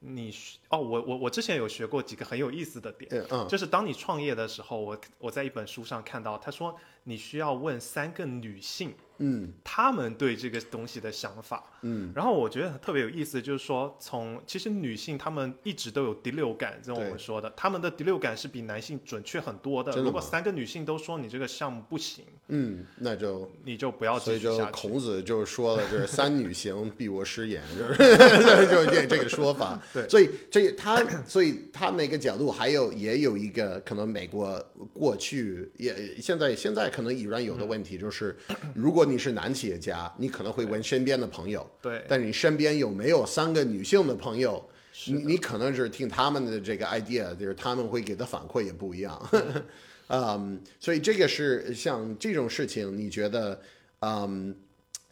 [0.00, 6.74] 你需哦，我我我之前有学过几个很有意思的点，嗯嗯就是当你创业的时候，我我在一本书上看到，他说
[7.04, 11.64] 你需要问三个女性，嗯她们对这个东西的想法。
[11.84, 19.92] 嗯然后我觉得特别有意思，就是说从其实女性她们一直都有第六感，这种我们说的，她们的第六感是比男性准确很多的。
[19.92, 24.72] 的如果三个女性都说你这个项目不行，嗯，那就你就不要所以就继续下去。
[24.72, 27.96] 孔子就说了，就是三女行必我师言，就是
[28.68, 29.82] 就是这这个说法。
[29.92, 38.36] 对所以这他，所以他那个角度还有也有一个可能美国过去也现在现在可能依然有的问题，就是
[38.74, 44.62] 如果你是男企业家，你可能会问身边的朋友，对但是你身边有没有三个女性的朋友？
[45.06, 49.30] 你你可能是听他们的这个 idea，就是他们会给的反馈也不一样。
[50.08, 53.58] 嗯，所以这个是像这种事情，你觉得，
[54.00, 54.54] 嗯，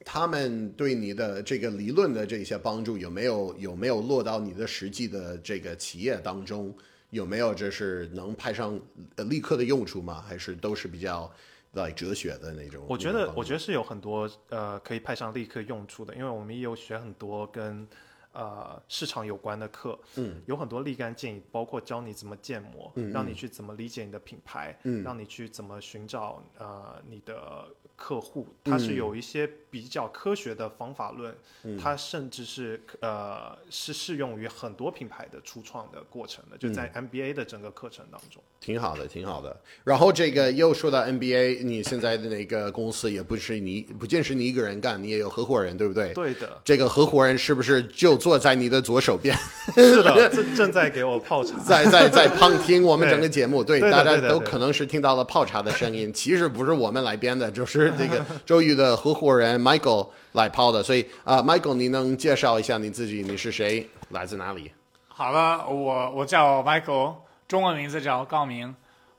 [0.04, 6.76] 他们对你的这个理论的这些帮助有没有有没有落到你的实际的这个企业当中？
[7.08, 8.78] 有没有这是能派上
[9.16, 10.22] 呃立刻的用处吗？
[10.28, 11.28] 还是都是比较
[11.72, 12.84] 来哲学的那种？
[12.88, 17.86] 我觉得，我觉得是有很多呃可以派上立刻用处的，因为我们也有学很多跟
[18.32, 25.02] 呃市场有关的课，嗯，有很多立竿见影，包括教你怎么建模，嗯让你去怎么理解你的品牌，嗯。
[25.02, 27.66] 让你去怎么寻找呃你的
[27.96, 38.42] 客户，它是有一些比较科学的方法论，嗯它甚至是呃是适用于很多品牌的初创的过程的，就在嗯 MBA 的整个课程当中。
[38.60, 39.58] 挺好的，挺好的。
[39.84, 46.12] 然后这个又说到 NBA，你现在的那个公司也不是你，不仅是你一个人干，你也有合伙人，对不对？
[46.12, 49.34] 对的，这个合伙人是不是就坐在你的左手边，
[49.74, 51.58] 是的， 正正在给我泡茶。
[51.60, 53.64] 在在在旁听我们 整个节目？
[53.64, 60.82] 对，大家都可能是听到了泡茶的声音，其实不是我们来编的，就是这个周瑜的合伙人 Michael 来抛的。
[60.82, 63.22] 所以啊、m i c h a e l 你能介绍一下你自己？
[63.22, 63.86] 你是谁？
[64.10, 64.70] 来自哪里？
[65.08, 67.14] 好了，我我叫 Michael，
[67.46, 68.74] 中文名字叫高明，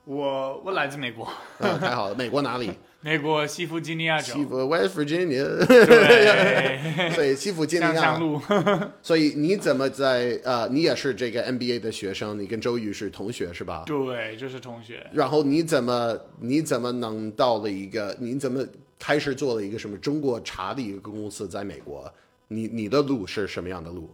[0.05, 1.27] 我我来自美国，
[1.59, 2.71] 嗯，太好了， 美国哪里？
[3.03, 8.19] 美国西弗吉尼亚州西，弗 West Virginia，对， 所以西弗吉尼亚
[9.01, 13.83] 所以你怎么在呃，你也是这个 NBA 的学生，你跟周瑜是同学是吧？
[13.87, 15.03] 对，就是同学。
[15.13, 18.63] 然后你怎么你怎么能到了一个你怎么
[19.01, 22.13] 开始做了一个什么中国茶的一个公司在美国？
[22.49, 24.07] 你你的路是什么样的路？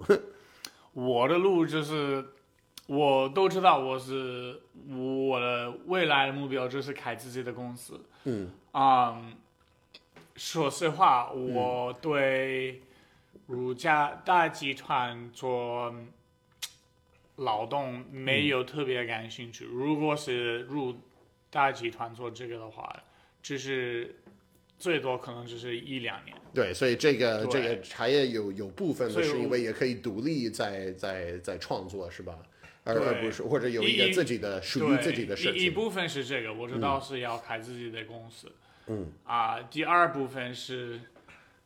[0.93, 2.23] 我的路就是，
[2.85, 7.99] 我都知道我是我的未来的目标就是开自己的公司。
[8.23, 9.33] 嗯嗯，
[10.38, 12.81] 说实话，我对
[13.47, 15.93] 如家大集团做
[17.35, 19.65] 劳动没有特别感兴趣。
[19.65, 20.95] 如果是入
[21.49, 23.03] 大集团做这个的话，
[23.43, 24.15] 就是
[24.78, 26.36] 最多可能只是一两年。
[26.53, 32.38] 对，所以这个这个茶叶有有部分的是因为也可以独立在在在创作是吧？
[32.84, 35.55] 而对而不是或者有一个自己的属于，自己的事情。
[35.55, 38.51] 一一部分是这个，我知道是要开自己的公司。
[38.88, 40.97] 嗯啊，第二部分是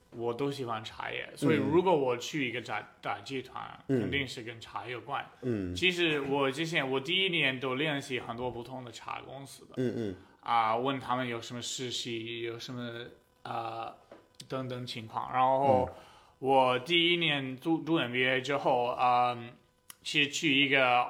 [0.09, 5.23] 我都喜欢茶叶，所以嗯如果我去一个大大集团，嗯肯定是跟茶有关。
[5.43, 13.05] 嗯其实我之前我第一年都联系很多不同的茶公司的嗯嗯啊，问他们有什么实习，有什么
[13.43, 13.95] 啊
[14.47, 15.31] 等等情况。
[15.33, 15.95] 然后嗯
[16.39, 19.37] 我第一年读读 MBA 之后，啊，
[20.01, 21.07] 是去一个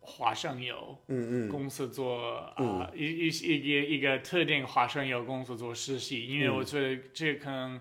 [0.00, 0.98] 花生油。
[1.08, 7.78] 嗯嗯公司做啊、一一一个一个特定花生油公司做实习，因为我觉得这可能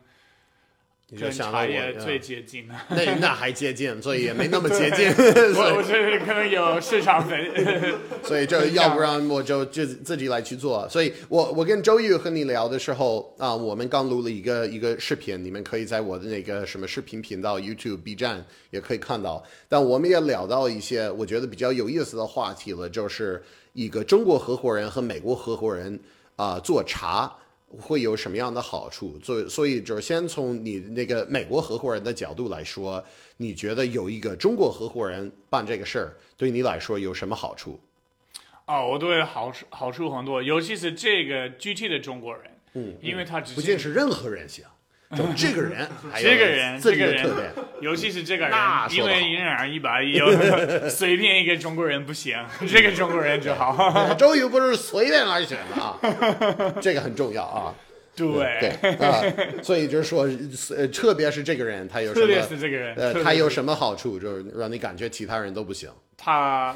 [1.14, 2.74] 你就想到我茶叶嗯最接近的。
[2.89, 5.09] 那那还接近， 所以也没那么接近，
[5.53, 7.38] 我所以我觉得可能有市场分，
[8.24, 10.88] 所以就要不然我就就自己来去做。
[10.88, 19.43] 所以我我跟周玉和你聊的时候啊，我们刚录了一个一个视频，你们可以在我的那个什么视频频道 YouTube、B 站也可以看到。
[19.68, 23.43] 但我们也聊到一些我觉得比较有意思的话题了，就是
[23.74, 25.99] 一个中国合伙人和美国合伙人
[26.38, 27.36] 啊、做茶。
[27.80, 29.19] 会有什么样的好处？
[29.24, 33.03] 所以，所以就是先从你那个美国合伙人的角度来说，
[33.38, 37.80] 你觉得有一个中国合伙人办这个事儿，对你来说有什么好处？
[38.65, 42.43] 哦，我对好处好处很多，尤其是这个具体的中国人，
[42.74, 44.63] 嗯，因为他只不仅是任何人行，
[45.16, 47.30] 就这个人， 这个人这个人。
[47.82, 52.38] 尤其是这个人那，因为因人而异吧，有随便一个中国人不行，
[52.68, 54.14] 这个中国人就好。
[54.16, 55.97] 周瑜不是随便而选的啊，
[56.82, 57.74] 这个很重要啊。
[58.14, 59.24] 对对，啊，
[59.64, 60.28] 所以就是说，
[60.78, 62.41] 呃，特别是这个人，他有什么特别？
[62.43, 64.20] 是这个人，呃，他有什么好处？
[64.20, 65.89] 就是让你感觉其他人都不行。
[66.18, 66.76] 他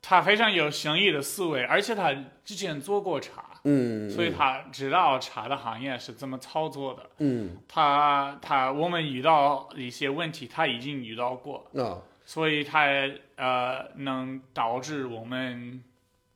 [0.00, 2.14] 他非常有生意的思维，而且他
[2.44, 7.02] 之前做过茶，嗯，所以他知道茶的行业是怎么操作的。
[7.18, 12.86] 嗯，他他我们遇到一些问题，他已经遇到过，啊，所以他
[13.34, 15.82] 呃能导致我们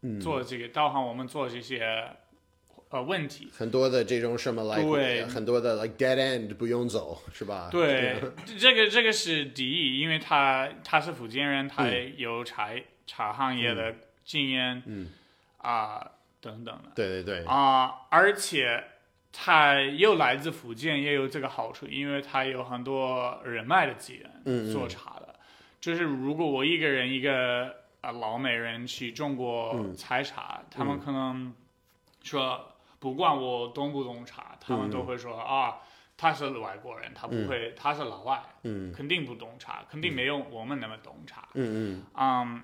[0.03, 0.21] 嗯。
[0.21, 2.09] 做这个导航，我们做这些
[2.89, 3.49] 呃问题。
[3.57, 5.25] 很多的这种什么来，对。
[5.27, 7.69] 很多的 like dead end 不用走，是吧？
[7.71, 8.21] 对，
[8.59, 8.91] 这个。
[8.91, 12.15] 这个是第一，因为他他是福建人，他嗯。
[12.17, 12.71] 有茶、
[13.07, 15.09] 茶行业的经验，嗯。
[15.59, 16.11] 啊、
[16.41, 16.91] 等等的。
[16.95, 18.83] 对对对，啊、而且
[19.33, 24.73] 他又来自福建，也有这个好处，因为他有很多人脉的资源嗯嗯。
[24.73, 25.35] 做茶的。
[25.81, 29.95] 就是如果我一个人一个啊老美人去中国嗯。
[29.95, 31.55] 采茶，他们可能
[32.23, 35.77] 说不管我懂不懂茶，他们都会说啊。
[36.23, 38.93] 他是外国人，他不会，他是老外，嗯。
[38.93, 41.49] 肯定不懂茶，肯定没有我们那么懂茶。
[41.55, 42.05] 嗯。
[42.15, 42.63] 嗯，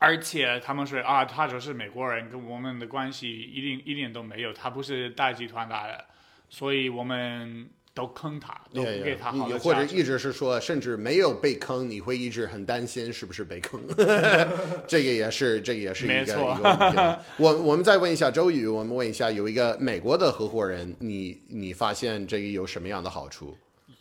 [0.00, 6.04] 而且他们说啊，他就是美国人，跟我们的关系一定一点都没有，他不是大集团来的，
[6.48, 9.58] 所以我们都坑他，都嗯，不给他好你的。
[9.58, 13.78] 或者一直是说，甚至没有被坑，你会一直很担心是不是被坑，
[14.88, 17.22] 这个也是这个也是一个一没错个问题。
[17.36, 23.54] 我我们再问一下周宇，我们问一下，有一个美国的合伙人，你你发现这个有什么样的好处？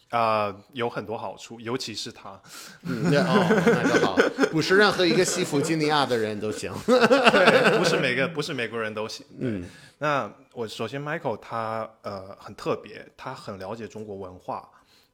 [0.10, 2.40] 啊，有很多好处，尤其是他。
[2.84, 4.18] 嗯，那哦，那就好，
[4.52, 6.72] 不是任何一个西弗吉尼亚的人都行。
[6.88, 9.26] 对，不是每个不是美国人都行。
[9.40, 9.66] 对嗯
[10.02, 14.68] 那我首先 Michael 他呃很特别，他很了解中国文化，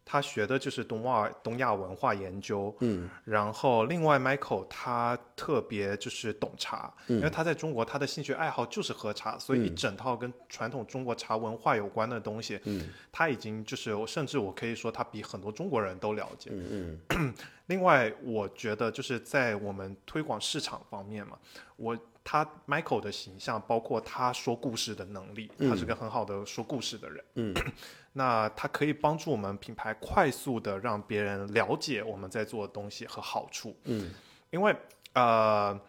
[0.06, 2.74] 他学的就是东亚东亚文化研究。
[2.82, 16.51] 嗯然后另外 Michael 他特别就是懂茶，嗯因为他在中国他的兴趣爱好就是喝茶，所以一整套跟传统中国茶文化有关的东西，嗯他已经就是甚至我可以说他比很多中国人都了解。
[16.53, 17.34] 嗯嗯
[17.68, 21.36] 另外，我觉得就是在我们推广市场方面嘛，
[21.78, 27.24] 我他 Michael 的形象，包括他说故事的能力，他是个很好的说故事的人。
[27.36, 27.54] 嗯，
[28.12, 33.78] 那他可以帮助我们品牌快速的让别人了解我们在做的东西和好处。
[33.86, 34.12] 嗯
[34.50, 34.76] 因为
[35.14, 35.80] 呃。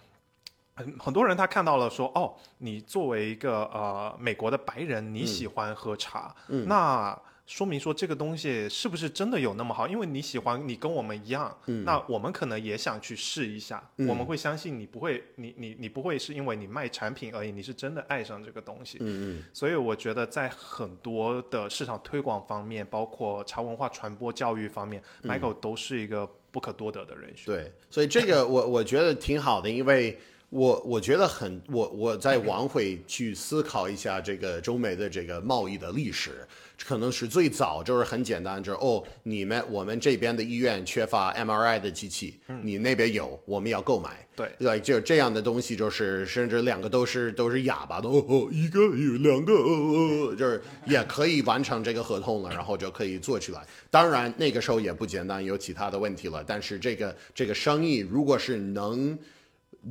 [0.78, 9.86] 很很多人他看到了说哦，你作为一个呃美国的白人，你喜欢喝茶，嗯那说明说这个东西是不是真的有那么好？
[9.86, 13.88] 因为你喜欢，你跟我们一样，嗯那我们可能也想去试一下。
[13.98, 18.98] 嗯我们会相信你不会，你你你不会是因为你卖产品而已，你是真的爱上这个东西。
[19.00, 27.46] 嗯所以我觉得在很多的市场推广方面，包括茶文化传播教育方面、m i c h a e l 都是一个不可多得的人选。
[27.46, 30.18] 对，所以这个我我觉得挺好的，因为
[30.56, 36.46] 我我觉得很我我在往回去思考一下这个中美的这个贸易的历史，
[36.82, 44.26] 可能是最早就是很简单，就是哦，你们我们这边的医院缺乏 MRI 的机器，你那边有，我们要购买。
[44.34, 53.62] 对对，就这样的东西，就是甚至两个都是都是哑巴的，哦哦，一个有两个，哦哦，就是也可以完成这个合同了，然后就可以做起来。
[53.90, 56.42] 当然那个时候也不简单，有其他的问题了。
[56.46, 59.18] 但是这个这个生意，如果是能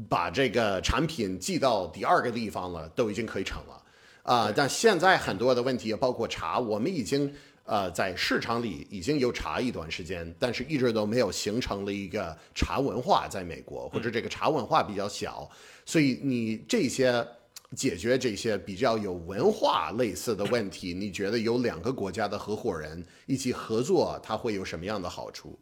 [0.10, 3.82] 把这个产品寄到第二个地方了，都已经可以成了。
[4.24, 7.32] 啊、但现在很多的问题，包括茶，我们已经
[7.64, 15.48] 呃在市场里已经有茶一段时间，但是一直都没有形成了一个茶文化在美国，或者这个茶文化比较小，
[15.86, 17.24] 所以你这些
[17.76, 25.56] 解决这些比较有文化类似的问题，你觉得有两个国家的合伙人一起合作，它会有什么样的好处？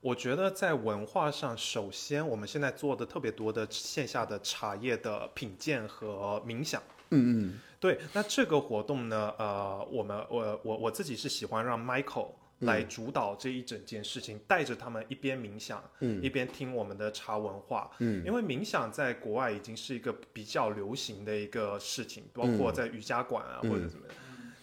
[0.00, 6.82] 我觉得在文化上，首先我们现在做的特别多的线下的茶叶的品鉴和冥想。
[7.10, 12.30] 嗯嗯对，那这个活动呢，呃，我们我我我自己是喜欢让 Michael
[12.60, 24.16] 来主导这一整件事情，带着他们一边冥想，嗯，一边听我们的茶文化，嗯，因为冥想在国外已经是一个比较流行的一个事情，包括在瑜伽馆啊、或者怎么样。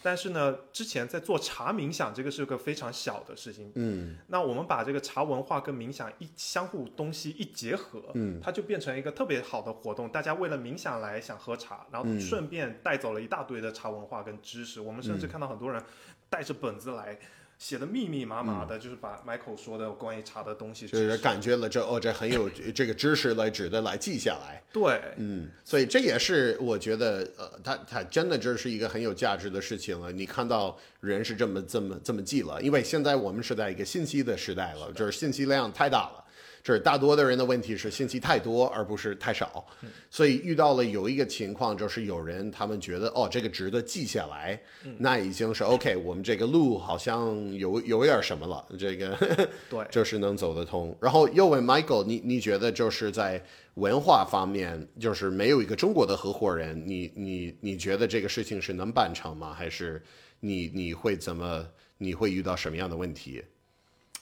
[0.06, 3.72] 但是呢，之前在做茶冥想，这个是个非常小的事情。
[3.74, 10.08] 嗯，那我们把这个茶文化跟冥想一相互东西一结合，嗯，它就变成一个特别好的活动。
[10.08, 14.80] 大家为了冥想来想喝茶，然后顺便带走了一大堆的茶文化跟知识。
[14.80, 15.82] 我们甚至看到很多人
[16.30, 17.18] 带着本子来。
[17.58, 24.62] 写的密密麻麻的，就是把 Michael 说的关于茶的东西，就是感觉了这哦，这很有这个知识来值得来记下来。
[24.74, 30.12] 对，嗯，所以这也是我觉得，呃，他他真的这是一个很有价值的事情了。
[30.12, 36.25] 你看到人是这么这么这么记了，因为现在我们是在一个信息的时代了，就是信息量太大了。
[36.74, 39.66] 是大多的人的问题是信息太多，而不是太少，
[40.10, 44.60] 所以遇到了有一个情况，就是有人他们觉得哦，这个值得记下来，
[44.98, 49.16] 那已经是 OK，我们这个路好像有 有点什么了，这个
[49.70, 50.98] 对，就是能走得通。
[51.00, 53.44] 然后又问 Michael，你你觉得就是在
[53.76, 59.54] 文化方面，就是没有一个中国的合伙人，你你你觉得这个事情是能办成吗？
[59.54, 60.02] 还是
[60.40, 61.68] 你你会怎么？
[61.98, 63.42] 你会遇到什么样的问题？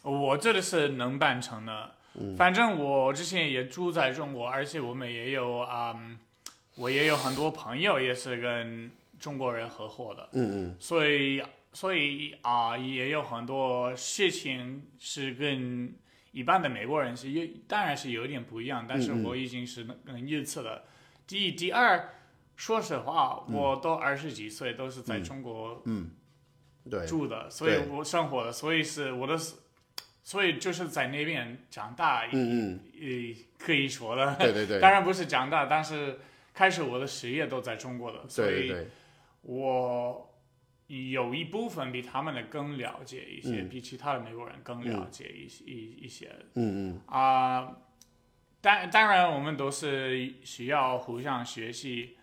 [0.03, 1.91] 我这里是能办成的。
[2.37, 5.99] 反正我之前也住在中国，而且我们也有啊，
[6.75, 11.41] 我也有很多朋友也是跟中国人合伙的，嗯嗯，所以
[11.71, 15.91] 所以啊，也有很多事情是跟
[16.31, 20.83] 一般的美国人是有，当然是有点不一样，但是我已经是能预测了。
[21.25, 22.13] 第一，第二，
[22.55, 26.11] 说实话，我都二十几岁，都是在中国嗯，
[26.87, 27.07] 对。
[27.07, 29.35] 住的，所以我生活的，所以是我的。
[30.23, 36.17] 所以就是在那边长大，嗯嗯，呃，可以说的，对对对， 当然不是长大，但是
[36.53, 38.73] 开始我的事业都在中国的，所以，
[39.41, 40.33] 我
[40.87, 47.75] 有一部分比他们的更了解一些，比其他的美国人更了解一些一一些，嗯嗯，啊，
[48.61, 52.15] 当当然我们都是需要互相学习，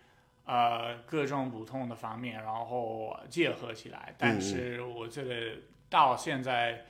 [0.45, 6.85] 呃，各种不同的方面，然后结合起来，但是我觉得到现在。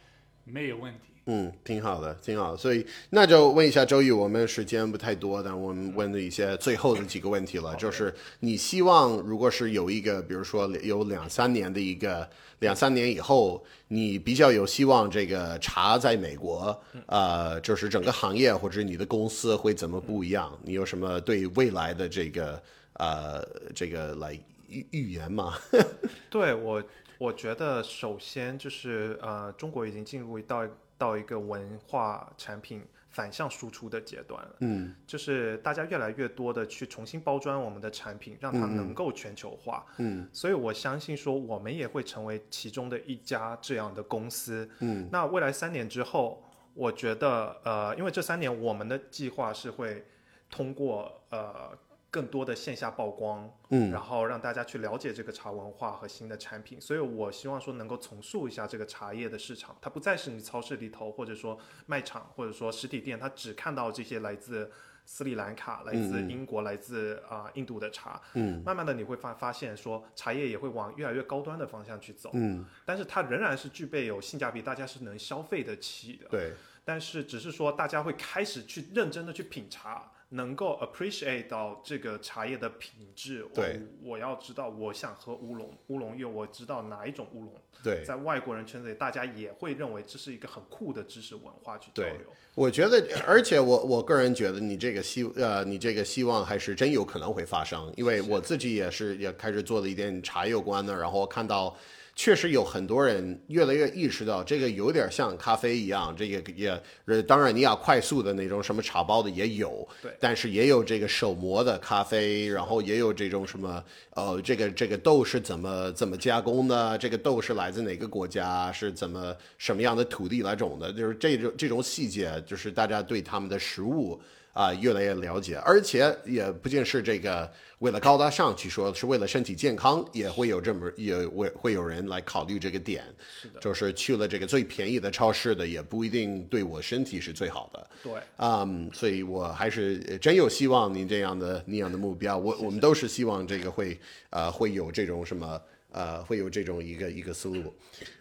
[0.46, 1.00] 没有问题。
[1.28, 2.58] 嗯，挺好的，挺好的。
[2.58, 12.28] 所以那就问一下周宇，我们时间不太多，但我们问的一些最后的几个问题了，就是你希望如果是有一个，比如说有两三年的一个，
[12.60, 16.76] 两三年以后，你比较有希望这个茶在美国，
[17.06, 20.52] 呃，就是整个行业或者你的公司会怎么不一样？
[20.64, 22.62] 你有什么对未来的这个
[22.94, 24.34] 呃这个来
[24.68, 25.54] 预预言吗？
[26.32, 26.84] 对我。
[27.22, 30.68] 我觉得首先就是呃，中国已经进入到
[30.98, 34.56] 到一个文化产品反向输出的阶段了。
[34.62, 39.86] 嗯，就是大家越来越多的去重新包装我们的产品，让它能够全球化。
[39.98, 44.68] 嗯，所以我相信说我们也会成为其中的一家这样的公司。
[44.80, 46.44] 嗯，那未来三年之后，
[46.74, 50.04] 我觉得呃，因为这三年我们的计划是会
[50.50, 51.78] 通过呃。
[52.12, 64.70] 更多的线下曝光，嗯，然后让大家去了解这个茶文化和新的产品，所以我希望说能够重塑一下这个茶叶的市场，它不再是你超市里头或者说卖场或者说实体店，它只看到这些来自
[65.06, 76.54] 斯里兰卡、来自英国、来自啊印度的茶，嗯，慢慢的你会发发现说茶叶也会往越来越高端的方向去走，嗯，但是它仍然是具备有性价比，大家是能消费得起的，对，
[76.84, 80.12] 但是只是说大家会开始去认真的去品茶。
[80.34, 87.54] 能够 appreciate 到这个茶叶的品质，对，我要知道，我想喝乌龙，乌龙柚，我知道哪一种乌龙，
[87.84, 92.34] 对，在外国人圈子里，大家也会认为这是一个很酷的知识文化去交流。
[92.56, 101.76] 我觉得，而且我我个人觉得，你这个希呃，你这个希望还是真有可能会发生，因为我自己也是也开始做了一点茶有关的，然后看到。
[102.14, 106.70] 确实有很多人越来越意识到，这个有点像咖啡一样，这个也
[107.06, 124.22] 呃，当然你要快速的那种什么茶包的也有，对，但是也有这个手磨的咖啡，然后也有这种什么呃，这个这个豆是怎么怎么加工的，这个豆是来自哪个国家，是怎么什么样的土地来种的，就是这种这种细节，就是大家对他们的食物。
[124.54, 127.50] 啊，越来越了解，而且也不仅是这个
[127.80, 133.04] 为了高大上去说，是为了身体健康，也会有这么也会会有人来考虑这个点，
[133.42, 137.90] 是的，就是去了这个最便宜的超市的，也不一定对我身体是最好的。
[138.04, 143.98] 对，嗯，所以我还是真有希望您这样的那样的目标，我我们都是希望这个会
[144.32, 147.74] 呃会有这种什么呃会有这种一个一个思路，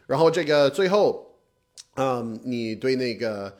[0.06, 1.26] 然后这个最后，
[1.96, 3.52] 嗯，你对那个。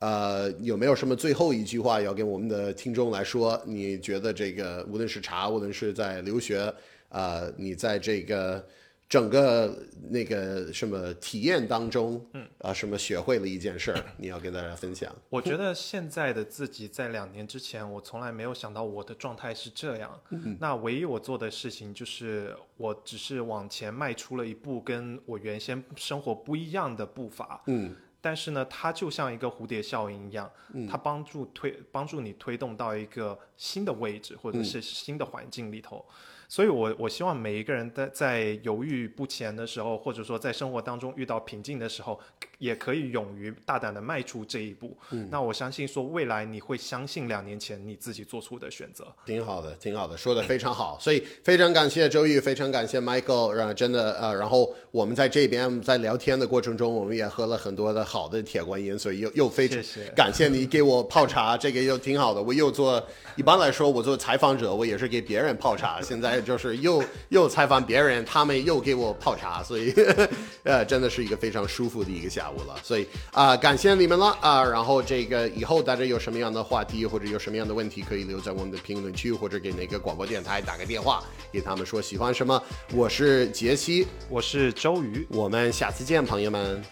[0.00, 3.60] 呃，有没有什么最后一句话要跟我们的听众来说？
[3.66, 6.72] 你觉得这个无论是茶，无论是在留学，
[7.08, 8.64] 呃，你在这个
[9.08, 9.76] 整个
[10.10, 15.12] 那个什么体验当中，嗯，啊，什么学会了一件事儿，你要跟大家分享。
[15.30, 20.20] 我觉得现在的自己在两年之前，我从来没有想到我的状态是这样。
[20.60, 27.62] 那唯一我做的事情就是，我只是往前迈出了一步，跟我原先生活不一样的步伐。
[27.66, 30.50] 嗯，但是呢，它就像一个蝴蝶效应一样，
[30.90, 36.04] 它帮助推帮助你推动到一个新的位置或者是新的环境里头。
[36.48, 42.18] 所以我，我希望每一个人在在犹豫不前的时候，或者说在生活当中遇到瓶颈的时候，
[42.56, 44.96] 也可以勇于大胆的迈出这一步。
[45.10, 49.06] 嗯那我相信说，未来你会相信两年前你自己做出的选择。
[49.26, 50.96] 挺好的，挺好的，说的非常好。
[50.98, 59.78] 所以非常感谢周玉，非常感谢 Michael，让真的呃，然后我们在这边在聊天的过程中，我们也喝了很多的好的铁观音，所以又又非常
[60.16, 62.42] 感谢你给我泡茶，这个又挺好的。
[62.42, 69.94] 我又做，一般来说我做采访者，我也是给别人泡茶，现在就是又又采访别人，他们又给我泡茶，所以
[70.64, 72.76] 呃，真的是一个非常舒服的一个下午了。
[72.82, 81.22] 所以啊、感谢你们了啊、然后这个以后大家有什么样的话题或者有什么样的问题，可以留在我们的评论区，或者给哪个广播电台打个电话，
[81.52, 82.62] 给他们说喜欢什么。
[82.92, 86.82] 我是杰西，我是周瑜，我们下次见，朋友们，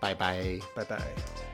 [0.00, 0.58] 拜拜。
[0.74, 1.45] 拜拜。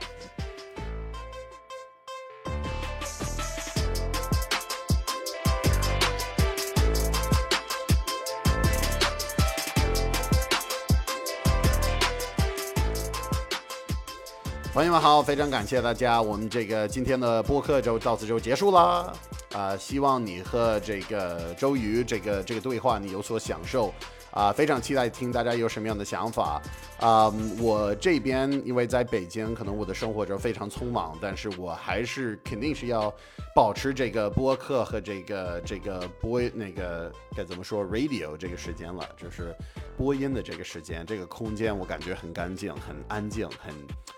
[14.73, 19.15] 朋友们好，非常感谢大家，我们这个今天的播客就到此就结束了。
[19.53, 23.93] 啊、希望你和这个周瑜这个这个对话你有所享受。
[24.33, 26.61] 啊、非常期待听大家有什么样的想法。
[26.99, 33.13] 啊、我这边因为在北京，可能我的生活就非常匆忙，但是我还是肯定是要
[33.53, 39.55] 保持这个播客和这个这个播那个该怎么说 radio 这个时间了，就是
[39.97, 43.73] 播音的这个时间，这个空间我感觉很干净、很安静、很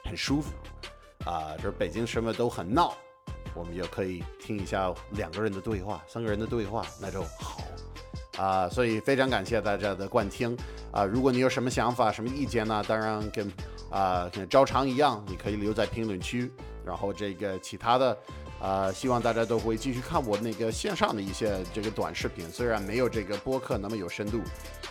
[0.05, 0.51] 很舒服。
[1.25, 2.95] 啊、就是北京什么都很闹，
[3.55, 7.63] 我们也可以听一下两个人的对话、三个人的对话，那就好。
[8.37, 10.57] 啊、所以非常感谢大家的观听
[10.91, 12.83] 啊、如果你有什么想法、什么意见呢？
[12.87, 13.51] 当然跟
[13.89, 16.51] 啊、跟照常一样，你可以留在评论区。
[16.85, 18.17] 然后这个其他的，
[18.61, 24.39] 啊，希望大家都会继续看我那个线上的一些这个短视频，虽然没有这个播客那么有深度，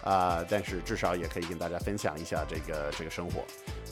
[0.03, 3.45] 啊、但是至少也可以跟大家分享一下这个这个生活。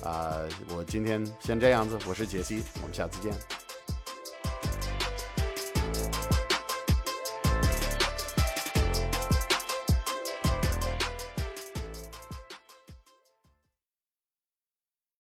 [0.09, 0.40] 啊、
[0.74, 3.62] 我今天先这样子，我是杰西，我们下次见。